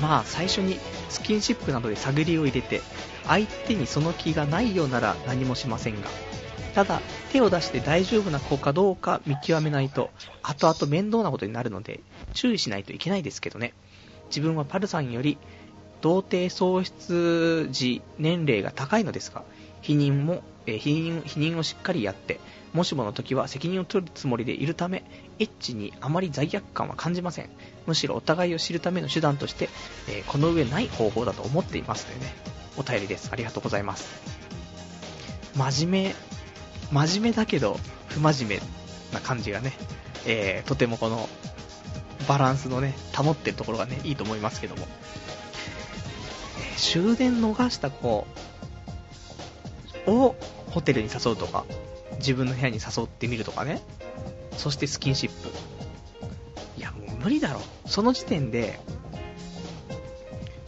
[0.00, 2.80] まあ最初にスキンシップなどで探りを入れて、
[3.26, 6.08] 相手にその気がないようなら何もしませんが、
[6.74, 7.00] ただ
[7.30, 10.10] 手を出して大丈夫な子かどうか見極めないと、
[10.42, 12.00] 後々面倒なことになるので、
[12.32, 13.74] 注意しないといけないですけどね。
[14.28, 15.38] 自分はパルさんより、
[16.00, 19.44] 童貞喪失時年齢が高いのですが、
[19.82, 22.40] 否認も、えー、否認、否認をしっかりやって、
[22.72, 25.04] もしもの時は責任を取るつもりでいるため、
[25.38, 27.50] エッチにあまり罪悪感は感じません。
[27.86, 29.68] むしろお互いを知るための手段として、
[30.08, 32.34] えー、この上ない方法だと思っていますというね、
[32.76, 33.30] お便りです。
[33.32, 34.10] ありがとうございます。
[35.56, 36.14] 真面目、
[36.90, 38.62] 真面目だけど、不真面目
[39.12, 39.72] な感じがね、
[40.26, 41.28] えー、とてもこの、
[42.28, 44.86] バランスのね、保ってるところがね、いいと思いますけども。
[46.58, 48.26] えー、終電逃した子
[50.06, 50.34] を
[50.70, 51.64] ホテルに誘うとか、
[52.18, 53.80] 自分の部屋に誘ってみるとかね。
[54.56, 55.48] そしてスキンシップ。
[56.76, 57.60] いや、もう無理だろ。
[57.86, 58.78] その時点で、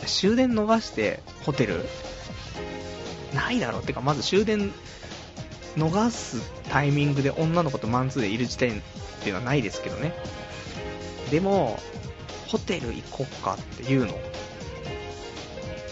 [0.06, 1.84] 終電逃してホテル
[3.34, 3.78] ないだろ。
[3.78, 4.72] ってか、まず終電
[5.76, 8.82] 逃すタイミングで女の子とマンツーでいる時点っ
[9.22, 10.14] ていうのはないですけどね。
[11.30, 11.78] でも、
[12.46, 14.14] ホテル行こっかっていうの。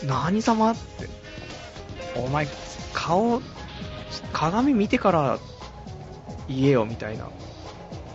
[0.05, 1.09] 何様って。
[2.16, 2.47] お前、
[2.93, 3.43] 顔、
[4.32, 5.38] 鏡見てから
[6.49, 7.28] 言えよみたいな、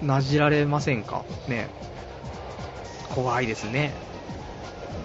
[0.02, 1.26] なじられませんか？
[1.48, 1.70] ね。
[3.14, 3.94] 怖いですね。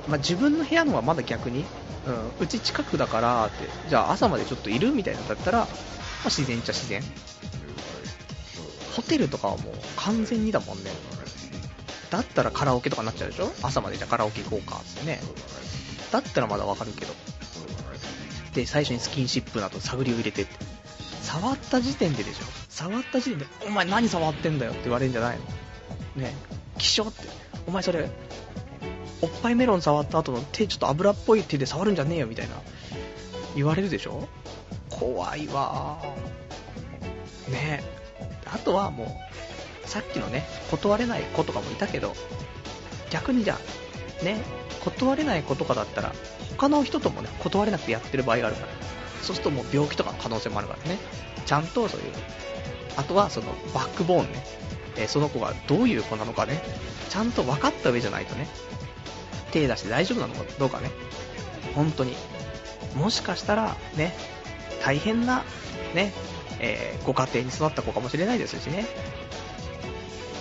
[0.08, 1.64] まあ、自分の部屋のはまだ逆に、
[2.06, 5.68] うん、うち近くだからって、じゃあ朝までちょっといるみたいなんだったら、まあ、
[6.26, 7.02] 自然っちゃ自然。
[8.94, 10.90] ホテルとかはもう完全にだもんね。
[12.10, 13.50] だったらカラオケとかになっちゃうでしょ？
[13.62, 15.20] 朝までじゃカラオケ行こうかってね。
[16.10, 17.14] だったらまだわかるけど。
[18.54, 20.52] で、最初にスキンシップなど探りを入れてって。
[21.22, 22.44] 触った時点ででしょ？
[22.68, 25.38] 触った時点で、お前何触ってんだよって言われるんじゃない
[26.16, 26.22] の？
[26.22, 26.34] ね
[26.78, 27.22] 気象って。
[27.66, 28.10] お前それ、
[29.22, 32.56] おっぱいメロン触った後の手ちょっと油っぽい手で触るんじゃねえよみたいな。
[33.54, 34.28] 言われるでしょ？
[34.90, 36.02] 怖いわ
[37.48, 37.82] ね
[38.46, 39.18] あとはも
[39.84, 42.14] う、さっきのね、断れない子とかもいたけど、
[43.10, 43.58] 逆にじゃ
[44.20, 44.42] あ、ね、
[44.84, 46.12] 断れない子とかだったら、
[46.58, 48.68] 他の人ともね、断れなくてやってる場合があるから、
[49.22, 50.98] そうするともう病気とかの可能性もあるからね、
[51.46, 52.12] ちゃんとそういう、
[52.96, 54.44] あとはそのバックボーンね、
[54.96, 56.62] えー、その子がどういう子なのかね、
[57.08, 58.48] ちゃんと分かった上じゃないとね、
[59.52, 60.90] 手出して大丈夫なのかどうかね、
[61.74, 62.14] 本当に。
[62.94, 64.14] もしかしたらね、
[64.84, 65.44] 大変な、
[65.94, 66.12] ね、
[66.58, 68.86] えー、ご家庭に育った子かもしれないですしね。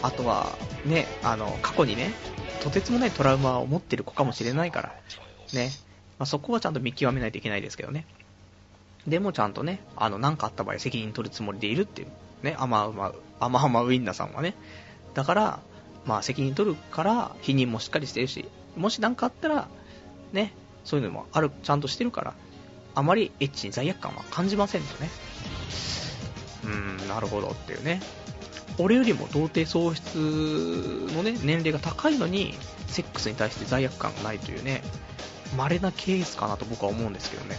[0.02, 2.12] あとは、ね、あの、過去にね、
[2.62, 4.95] とてつもないトラウマを持ってる子かもしれないから、
[5.53, 5.72] ね、
[6.20, 8.05] まあ、そこはちゃんと見極めないといけないですけどね。
[9.07, 12.07] でもちゃんとね、あの、なんかあった場合責任取るつもりでいるっていう、
[12.43, 13.05] ね、あまあま
[13.39, 14.53] あ、あまあまウィンナーさんはね。
[15.16, 15.59] だから、
[16.05, 18.45] まあ責任取るから、否認もしっかりしてるし、
[18.76, 19.68] もし何かあったら、
[20.32, 20.53] ね、
[20.84, 22.34] そういうのもある、ちゃんとしてるから、
[22.93, 25.09] あまりエッチに罪悪感は感じませんよね。
[26.64, 28.01] うーん、なるほどっていうね。
[28.82, 30.18] 俺よりも童貞喪失
[31.16, 32.54] のね、年齢が高いのに、
[32.88, 34.82] セックスに対して罪悪感がないというね、
[35.56, 37.58] 稀なケースかなと僕は思うんですけどね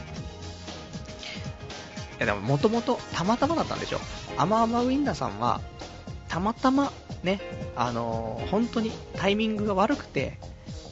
[2.19, 2.21] い。
[2.21, 4.01] やでももともとたまたまだったんでしょ。
[4.37, 5.61] アマアマウィンナーさんは、
[6.29, 6.93] たまたま
[7.23, 7.41] ね、
[7.77, 10.39] あのー本当にタイミングが悪くて、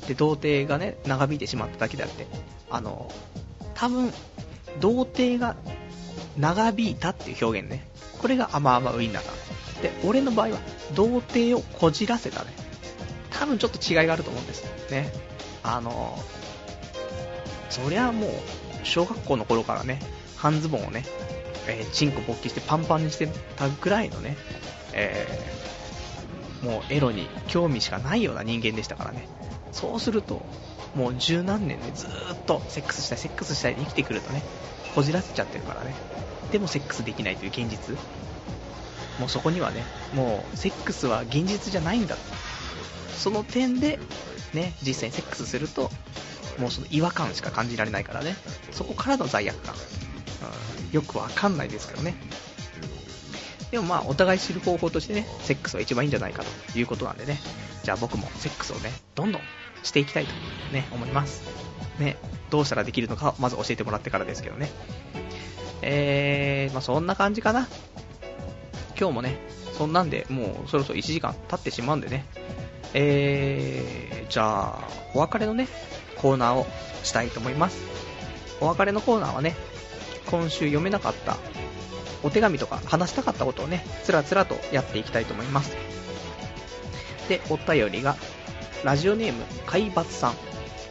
[0.07, 2.27] で、童貞がね、長引いてしまっただけであって、
[2.71, 4.13] あのー多分、
[4.81, 5.57] 童貞が
[6.37, 7.89] 長引いたっていう表現ね。
[8.21, 9.35] これがアマアマウィンナーさん。
[9.83, 10.59] で、俺の場合は、
[10.95, 12.53] 童貞をこじらせたね。
[13.31, 14.65] 多分ちょっと違いがあると思うんです。
[14.91, 15.11] ね。
[15.63, 16.19] あの
[17.69, 18.31] そりゃもう、
[18.83, 20.01] 小学校の頃からね、
[20.37, 21.05] 半ズボンをね、
[21.67, 24.37] えーチンコ勃起してパンパンにしてたぐらいのね、
[24.93, 25.61] えー
[26.61, 29.27] もうエロに興味しかないような人間でしたからね。
[29.73, 30.43] そうすると、
[30.95, 32.11] もう十何年でずっ
[32.47, 34.43] とセックスしたい、セックスしたいで生きてくるとね、
[34.95, 35.95] こじらせちゃってるからね。
[36.53, 37.97] でもセックスできないという現実。
[39.21, 42.17] もうそこにはね、もうセックスは現実じゃないんだ。
[43.17, 43.99] その点で、
[44.55, 45.91] ね、実際にセックスすると、
[46.59, 48.35] もうその違和感しか感じられないからね。
[48.73, 49.75] そこからの罪悪感。
[49.75, 52.15] うん、よくわかんないですけどね。
[53.71, 56.43] でもまあ、お互い知る方法としてね、セックスは一番いいんじゃないか
[56.73, 57.39] ということなんでね。
[57.85, 59.43] じゃあ僕もセックスをね、どんどん
[59.83, 60.33] していきたいと
[60.73, 61.43] ね、思います。
[61.99, 62.17] ね、
[62.49, 64.71] どうしたらできるのか、まず教えてもらってからですけどね。
[65.83, 67.69] えー、まあそんな感じかな。
[69.01, 69.39] 今日もね、
[69.73, 72.27] そんなんで、もうそろそろ1時間経ってしまうんでね。
[72.93, 75.69] えー、じゃあ、お別れのね、
[76.17, 76.67] コーナーを
[77.03, 77.81] したいと思います。
[78.61, 79.57] お別れのコーナーはね、
[80.27, 81.39] 今週読めなかった
[82.23, 85.75] お手紙とか話したかったことをね、つらつらとやっていきたいと思います。
[87.31, 88.17] で、お便りが、
[88.85, 90.35] ラジオネーム、海抜さん。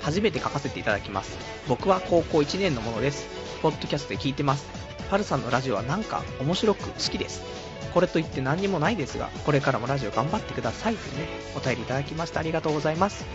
[0.02, 1.38] 初めて書かせていただきます。
[1.68, 3.28] 僕は高校1年のものです。
[3.62, 4.66] ポッドキャストで聞いてます。
[5.12, 7.69] パルさんのラジオはなんか面白く好きです。
[7.94, 12.40] これといって何にもないですが、これからもラジオ頑張ってくださいというね、お便りいただきました。
[12.40, 13.26] ありがとうございます。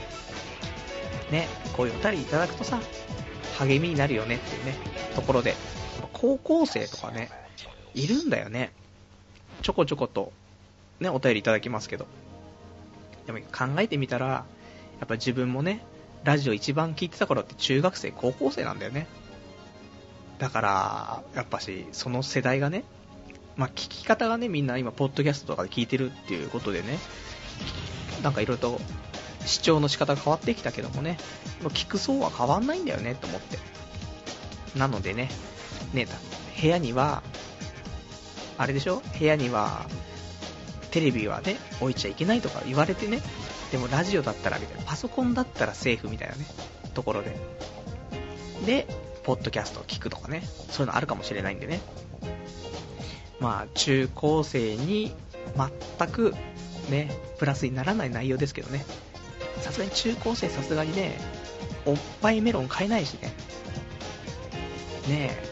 [1.30, 2.80] ね、こういうお便りいただくとさ、
[3.58, 4.74] 励みになるよねっていうね、
[5.14, 5.54] ところで、
[6.12, 7.30] 高校生とかね、
[7.94, 8.72] いるんだよね。
[9.62, 10.32] ちょこちょこと、
[11.00, 12.06] ね、お便りいただきますけど。
[13.26, 14.44] でも考えてみたら、や
[15.04, 15.84] っぱ自分もね、
[16.24, 19.06] ラジオ一番聞いてた頃って中学生、高校生なんだよね。
[20.38, 22.84] だから、やっぱし、その世代がね、
[23.56, 26.98] まあ、聞き方がね、みんな今、ポッドキャストとかで聞いてるっていうことでね、
[28.22, 28.80] なんかいろいろと、
[29.46, 31.18] 視聴の仕方が変わってきたけどもね、
[31.62, 33.58] もう聞く層は変わんないんだよね、と思って。
[34.76, 35.30] なのでね、
[35.92, 36.08] ね、
[36.60, 37.22] 部屋には、
[38.56, 39.02] あれでしょ？
[39.18, 39.86] 部屋には、
[40.90, 43.20] テレビはね、置いちゃいけないとか言われてね、
[43.70, 46.46] でもラジオだったらみたいな、パソコンだったらセーフみたいなね、
[46.94, 47.36] ところで。
[48.64, 48.86] で、
[49.24, 51.80] ポッドキャストを聞くとかね、そういうのあるかもしれないんでね。
[53.40, 55.12] まあ、中高生に
[55.98, 56.34] 全く
[56.90, 58.84] ね、プラスにならない内容ですけどね。
[59.60, 61.18] さすがに中高生さすがにね、
[61.86, 63.32] おっぱいメロン買えないしね。
[65.08, 65.42] ねえ、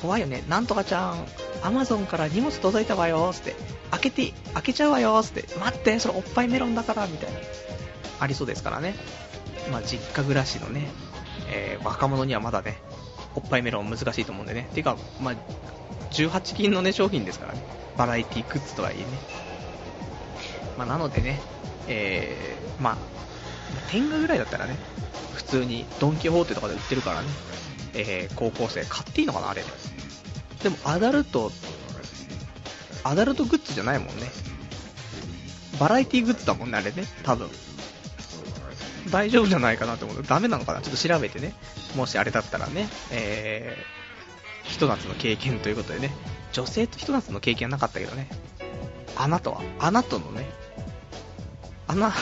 [0.00, 0.42] 怖いよね。
[0.48, 1.26] なんとかちゃん、
[1.62, 3.54] アマゾンから荷物届いたわよーって、
[3.90, 7.38] 開けて、開けちゃうわよーって、待って、それおっぱいメロンだから、みたいな。
[8.20, 8.94] ありそうですからね。
[9.70, 10.88] まあ、実家暮らしのね、
[11.50, 12.78] えー若者にはまだね、
[13.34, 14.68] おっぱいメロン難しいと思うんでね。
[14.72, 15.34] ていうか、まあ、
[16.12, 17.62] 18金のね、商品ですからね。
[17.96, 19.04] バラエティグッズとはいえね。
[20.78, 21.40] まあ、なのでね、
[21.88, 22.96] えー、まあ、
[23.90, 24.76] 天下ぐらいだったらね、
[25.34, 27.28] 普通にドンキホーテとかで売ってるからね、
[27.94, 29.62] えー、高校生買っていいのかな、あれ。
[30.62, 31.50] でも、アダルト、
[33.04, 34.30] アダルトグッズじゃないもんね。
[35.78, 37.48] バラエティグッズだもんね、あれね、多分。
[39.10, 40.22] 大丈夫じゃないかなと思う。
[40.22, 41.54] ダメなのかなちょっと調べてね。
[41.96, 44.01] もしあれだったらね、えー、
[44.64, 46.12] ひと夏の経験ということでね、
[46.52, 48.28] 女性とひと夏の経験はなかったけどね、
[49.16, 50.48] 穴とは、穴とのね、
[51.86, 52.12] 穴、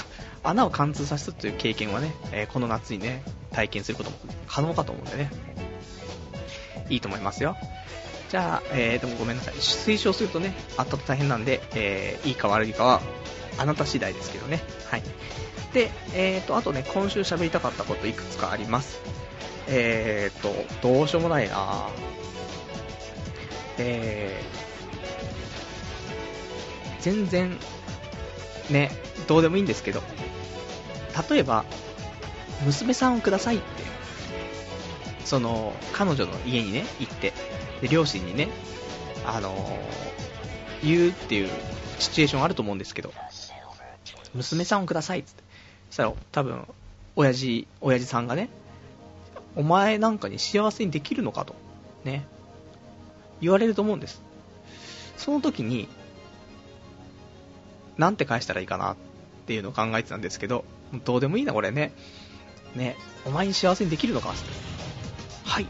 [0.43, 3.23] 穴を貫通させたという経験はね、えーこの夏にね、
[3.53, 4.17] 体験することも
[4.47, 5.31] 可能かと思うんでね、
[6.89, 7.57] いいと思いますよ。
[8.31, 9.55] じゃあ、えー、でもごめんなさい。
[9.55, 13.01] 推奨するとね、あったと大変なんで、えー、いいか悪いかは、
[13.59, 14.63] あなた次第ですけどね。
[14.89, 15.03] はい。
[15.73, 19.01] で、えーと、あとね、今週喋りたかったこといくつかあります。
[19.67, 21.89] えーと、どうしようもないな
[23.83, 27.57] えー、全然、
[28.71, 28.91] ね、
[29.27, 30.03] どうでもいいんですけど、
[31.31, 31.65] 例えば、
[32.65, 33.65] 娘さんをくださいって、
[35.25, 37.33] その、彼女の家にね、行って、
[37.81, 38.49] で、両親にね、
[39.27, 40.11] あのー
[40.83, 41.51] 言うっていう
[41.99, 43.13] シチュエーションあると思うんですけど、
[44.35, 45.43] 娘さんをくださいっつって。
[45.91, 46.67] そしたら、多分、
[47.17, 48.49] 親父、親父さんがね、
[49.57, 51.55] お前なんかに幸せにできるのかと、
[52.05, 52.25] ね、
[53.41, 54.23] 言われると思うんです。
[55.17, 55.89] その時に、
[57.99, 58.97] なんて返したらいいかなっ
[59.47, 60.65] ていうのを考えてたんですけど、
[61.05, 61.93] どうでもいいな、これね。
[62.75, 64.51] ね、お前に幸せにできるのかっつって。
[65.45, 65.67] はい。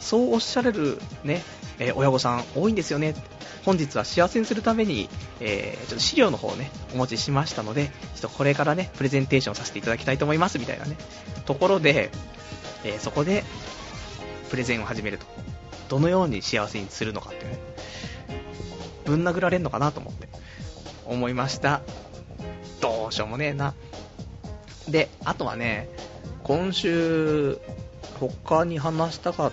[0.00, 1.42] そうおっしゃれるね、
[1.78, 3.14] えー、親御さん多いんですよね。
[3.64, 5.08] 本日は幸せにするために、
[5.40, 10.96] えー、ちょっと資料の方をね、お持ちしましたので、ちょっとこれからね、プレゼンテーションさせていただきたいと思います、みたいなね、
[11.44, 12.10] ところで、
[12.84, 13.44] えー、そこで、
[14.48, 15.26] プレゼンを始めると。
[15.90, 17.58] どのように幸せにするのかってね、
[19.04, 20.28] ぶん殴られんのかなと思って、
[21.04, 21.82] 思いました。
[22.80, 23.74] どうしようもねえな。
[24.88, 25.88] で、あとはね、
[26.44, 27.58] 今週、
[28.20, 29.52] 他に話したかっ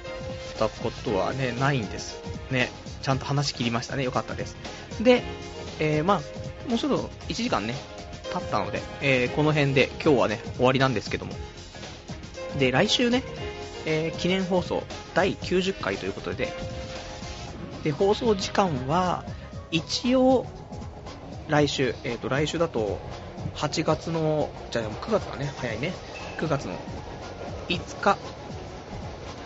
[0.59, 2.21] たことはね、ないんです。
[2.51, 2.69] ね、
[3.01, 4.03] ちゃんと話し切りましたね。
[4.03, 4.55] よかったです。
[5.01, 5.23] で、
[5.79, 6.21] えー、ま
[6.67, 7.73] あ、もうちょっと1時間ね、
[8.31, 11.33] 経ったので、えー、この辺で今日はね、終わりなんですけども。
[12.59, 13.23] で、来週ね、
[13.89, 14.83] えー、記念放送
[15.13, 16.53] 第90回ということで、
[17.83, 19.23] で、放送時間は、
[19.71, 20.45] 一応、
[21.47, 22.99] 来週、えっ、と、来週だと、
[23.55, 25.93] 8月の、じゃあ9月だね、早いね。
[26.38, 26.73] 9月の
[27.69, 28.17] 5日、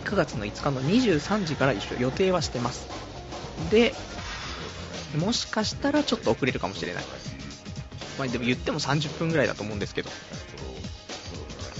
[0.04, 2.88] 9月の5日の23時から一緒予定はしてます。
[3.70, 3.94] で、
[5.16, 7.04] もしかしたらちょっと遅れるかもしれない。
[8.18, 10.10] まあ、でも言っても30分ぐらいだと思うんですけど。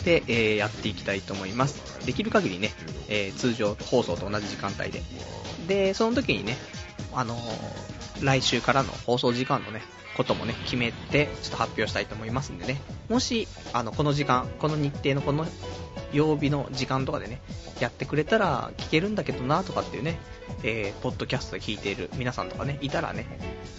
[0.04, 1.91] で、えー、やっていきたいと思います。
[2.05, 2.70] できる限りね、
[3.09, 5.03] えー、通常放送と同じ時間帯で。
[5.66, 6.57] で、その時にね、
[7.14, 9.82] あのー、来週からの放送時間のね、
[10.16, 12.80] こともね、決めて、ちょっと発表したいと思いますんでね。
[13.09, 15.46] もし、あの、この時間、この日程のこの
[16.12, 17.40] 曜日の時間とかでね、
[17.80, 20.18] やってくれたら聞けるんだけどなとかっていうね、
[20.62, 23.26] えー、ポッドキャストで聞いている皆さんとかね、いたらね、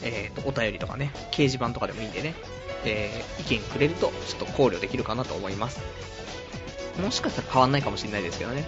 [0.01, 2.34] えー、と、お便りとかね、掲示板とかでもいいんでね、
[2.86, 5.80] えー、意見くれると、ちょっと考慮できるかなと思います。
[7.01, 8.65] もしかしたら変わんないかもしれないですけどね。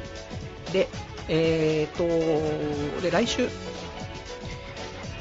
[0.72, 0.88] で、
[1.28, 3.50] えーと、で、来週、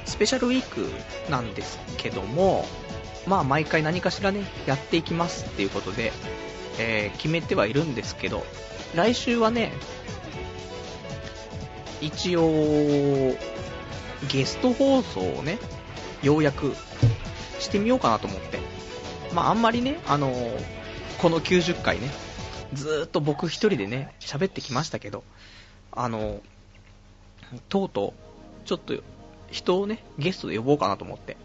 [0.04, 0.90] スペシャルウィーク
[1.30, 2.66] なんですけども、
[3.26, 6.12] まあ毎回何かしらね、やっていきますっていうことで、
[6.78, 8.44] えー、決めてはいるんですけど、
[8.94, 9.72] 来週はね、
[12.00, 13.36] 一応、
[14.28, 15.58] ゲスト放送をね、
[16.22, 16.74] ようやく
[17.58, 18.58] してみようかなと思って。
[19.32, 20.64] まああんまりね、あのー、
[21.18, 22.08] この90回ね、
[22.72, 25.24] ずっと僕一人でね、喋ってきましたけど、
[25.92, 26.40] あの、
[27.68, 28.94] とうとう、ちょっと
[29.50, 31.36] 人をね、ゲストで呼ぼうかなと思って。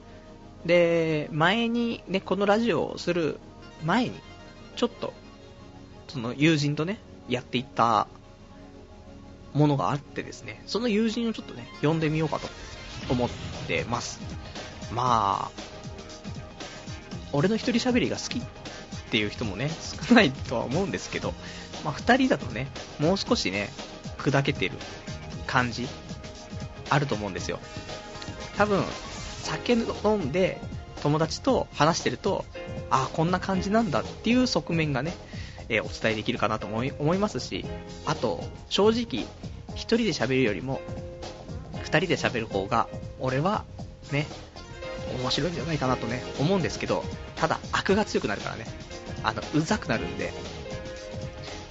[0.65, 3.39] で、前にね、このラジオをする
[3.83, 4.19] 前に、
[4.75, 5.13] ちょっと、
[6.07, 8.07] その友人とね、やっていった
[9.53, 12.47] ものがあってですね、その友人をちょっとね、呼んでみようかと
[13.09, 13.29] 思っ
[13.67, 14.19] てます。
[14.91, 15.51] まあ、
[17.31, 18.41] 俺の一人喋りが好き
[19.09, 19.69] ていう人もね、
[20.07, 21.33] 少ないとは思うんですけど、
[21.83, 22.67] まあ二人だとね、
[22.99, 23.69] もう少しね、
[24.17, 24.75] 砕けてる
[25.47, 25.87] 感じ、
[26.89, 27.59] あると思うんですよ。
[28.57, 28.83] 多分、
[29.43, 30.59] 酒飲んで
[31.01, 32.45] 友達と話してると、
[32.89, 35.13] ああ、こんな感じなんだっていう側面がね、
[35.69, 37.65] えー、お伝えできるかなと思い思いますし、
[38.05, 39.25] あと、正直、
[39.75, 40.81] 1人で喋るよりも、
[41.83, 42.87] 2人で喋る方が、
[43.19, 43.63] 俺は、
[44.11, 44.27] ね、
[45.21, 47.03] 面白いんじゃないかなとね、思うんですけど、
[47.35, 48.65] ただ、悪が強くなるからね、
[49.23, 50.33] あの、うざくなるんで、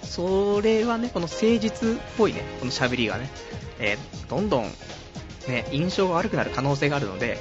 [0.03, 3.31] それはね、この誠実っぽいね、この喋りがね、
[3.79, 4.65] えー、どんどん
[5.47, 7.39] ね、印象が悪くなる可能性があるので、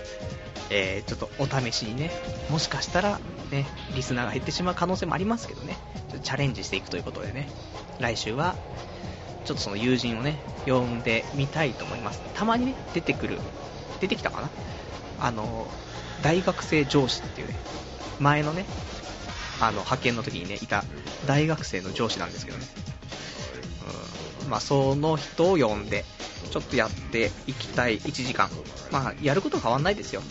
[0.69, 2.11] えー、ちょっとお試しにね、
[2.49, 3.19] もしかしたら、
[3.51, 5.77] ね、リスナーが減ってしまう可能性もありますけどね、
[6.09, 7.49] ちょっとチャレンジしていくということでね、
[7.99, 8.55] 来週は、
[9.45, 12.21] ちょっとその友人をね、呼んでみたいと思います。
[12.33, 13.39] たまにね、出てくる、
[14.01, 14.49] 出てきたかな？
[15.19, 15.67] あの、
[16.21, 17.55] 大学生上司っていうね、
[18.19, 18.65] 前のね、
[19.59, 20.83] あの、派遣の時にね、いた
[21.25, 22.65] 大学生の上司なんですけどね、
[24.43, 26.05] うん、まあ、その人を呼んで、
[26.51, 28.49] ちょっとやっていきたい1時間。
[28.91, 30.21] まあ、やること変わんないですよ。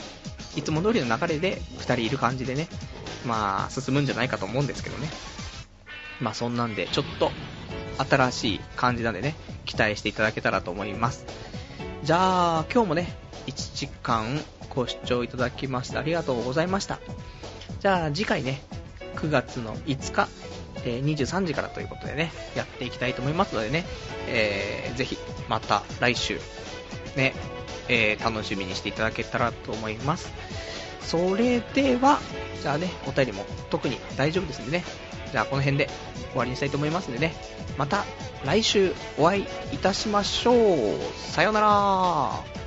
[0.57, 2.69] いつも通りの流れで2人いる感じでね、
[3.27, 5.09] まあ、進むんじゃないかと思うんですけどね。
[6.21, 7.31] まあ、そんなんで、ちょっと、
[7.99, 9.35] 新しい感じなんでね、
[9.65, 11.27] 期待していただけたらと思います。
[12.05, 13.17] じゃあ、今日もね、
[13.47, 14.41] 1時間
[14.71, 16.99] ご視聴いただきましてありがとうございました。
[17.81, 18.63] じゃあ、次回ね、
[19.17, 20.29] 9月の5日、
[20.85, 23.85] えー、23時からということでね、やっていきたいと思いますのでね、
[24.29, 25.19] えー、ぜひ、
[25.49, 26.39] また来週、
[27.17, 27.35] ね、
[27.89, 30.31] えー、楽しみにしていただけたらと思います。
[31.01, 32.21] それでは、
[32.63, 34.85] じゃあね、お便りも特に大丈夫ですんでね、
[35.33, 35.89] じゃあこの辺で
[36.31, 37.35] 終わりにしたいと思いますんでね、
[37.79, 38.05] また
[38.45, 40.99] 来週お会いいたしましょう。
[41.33, 42.66] さようなら。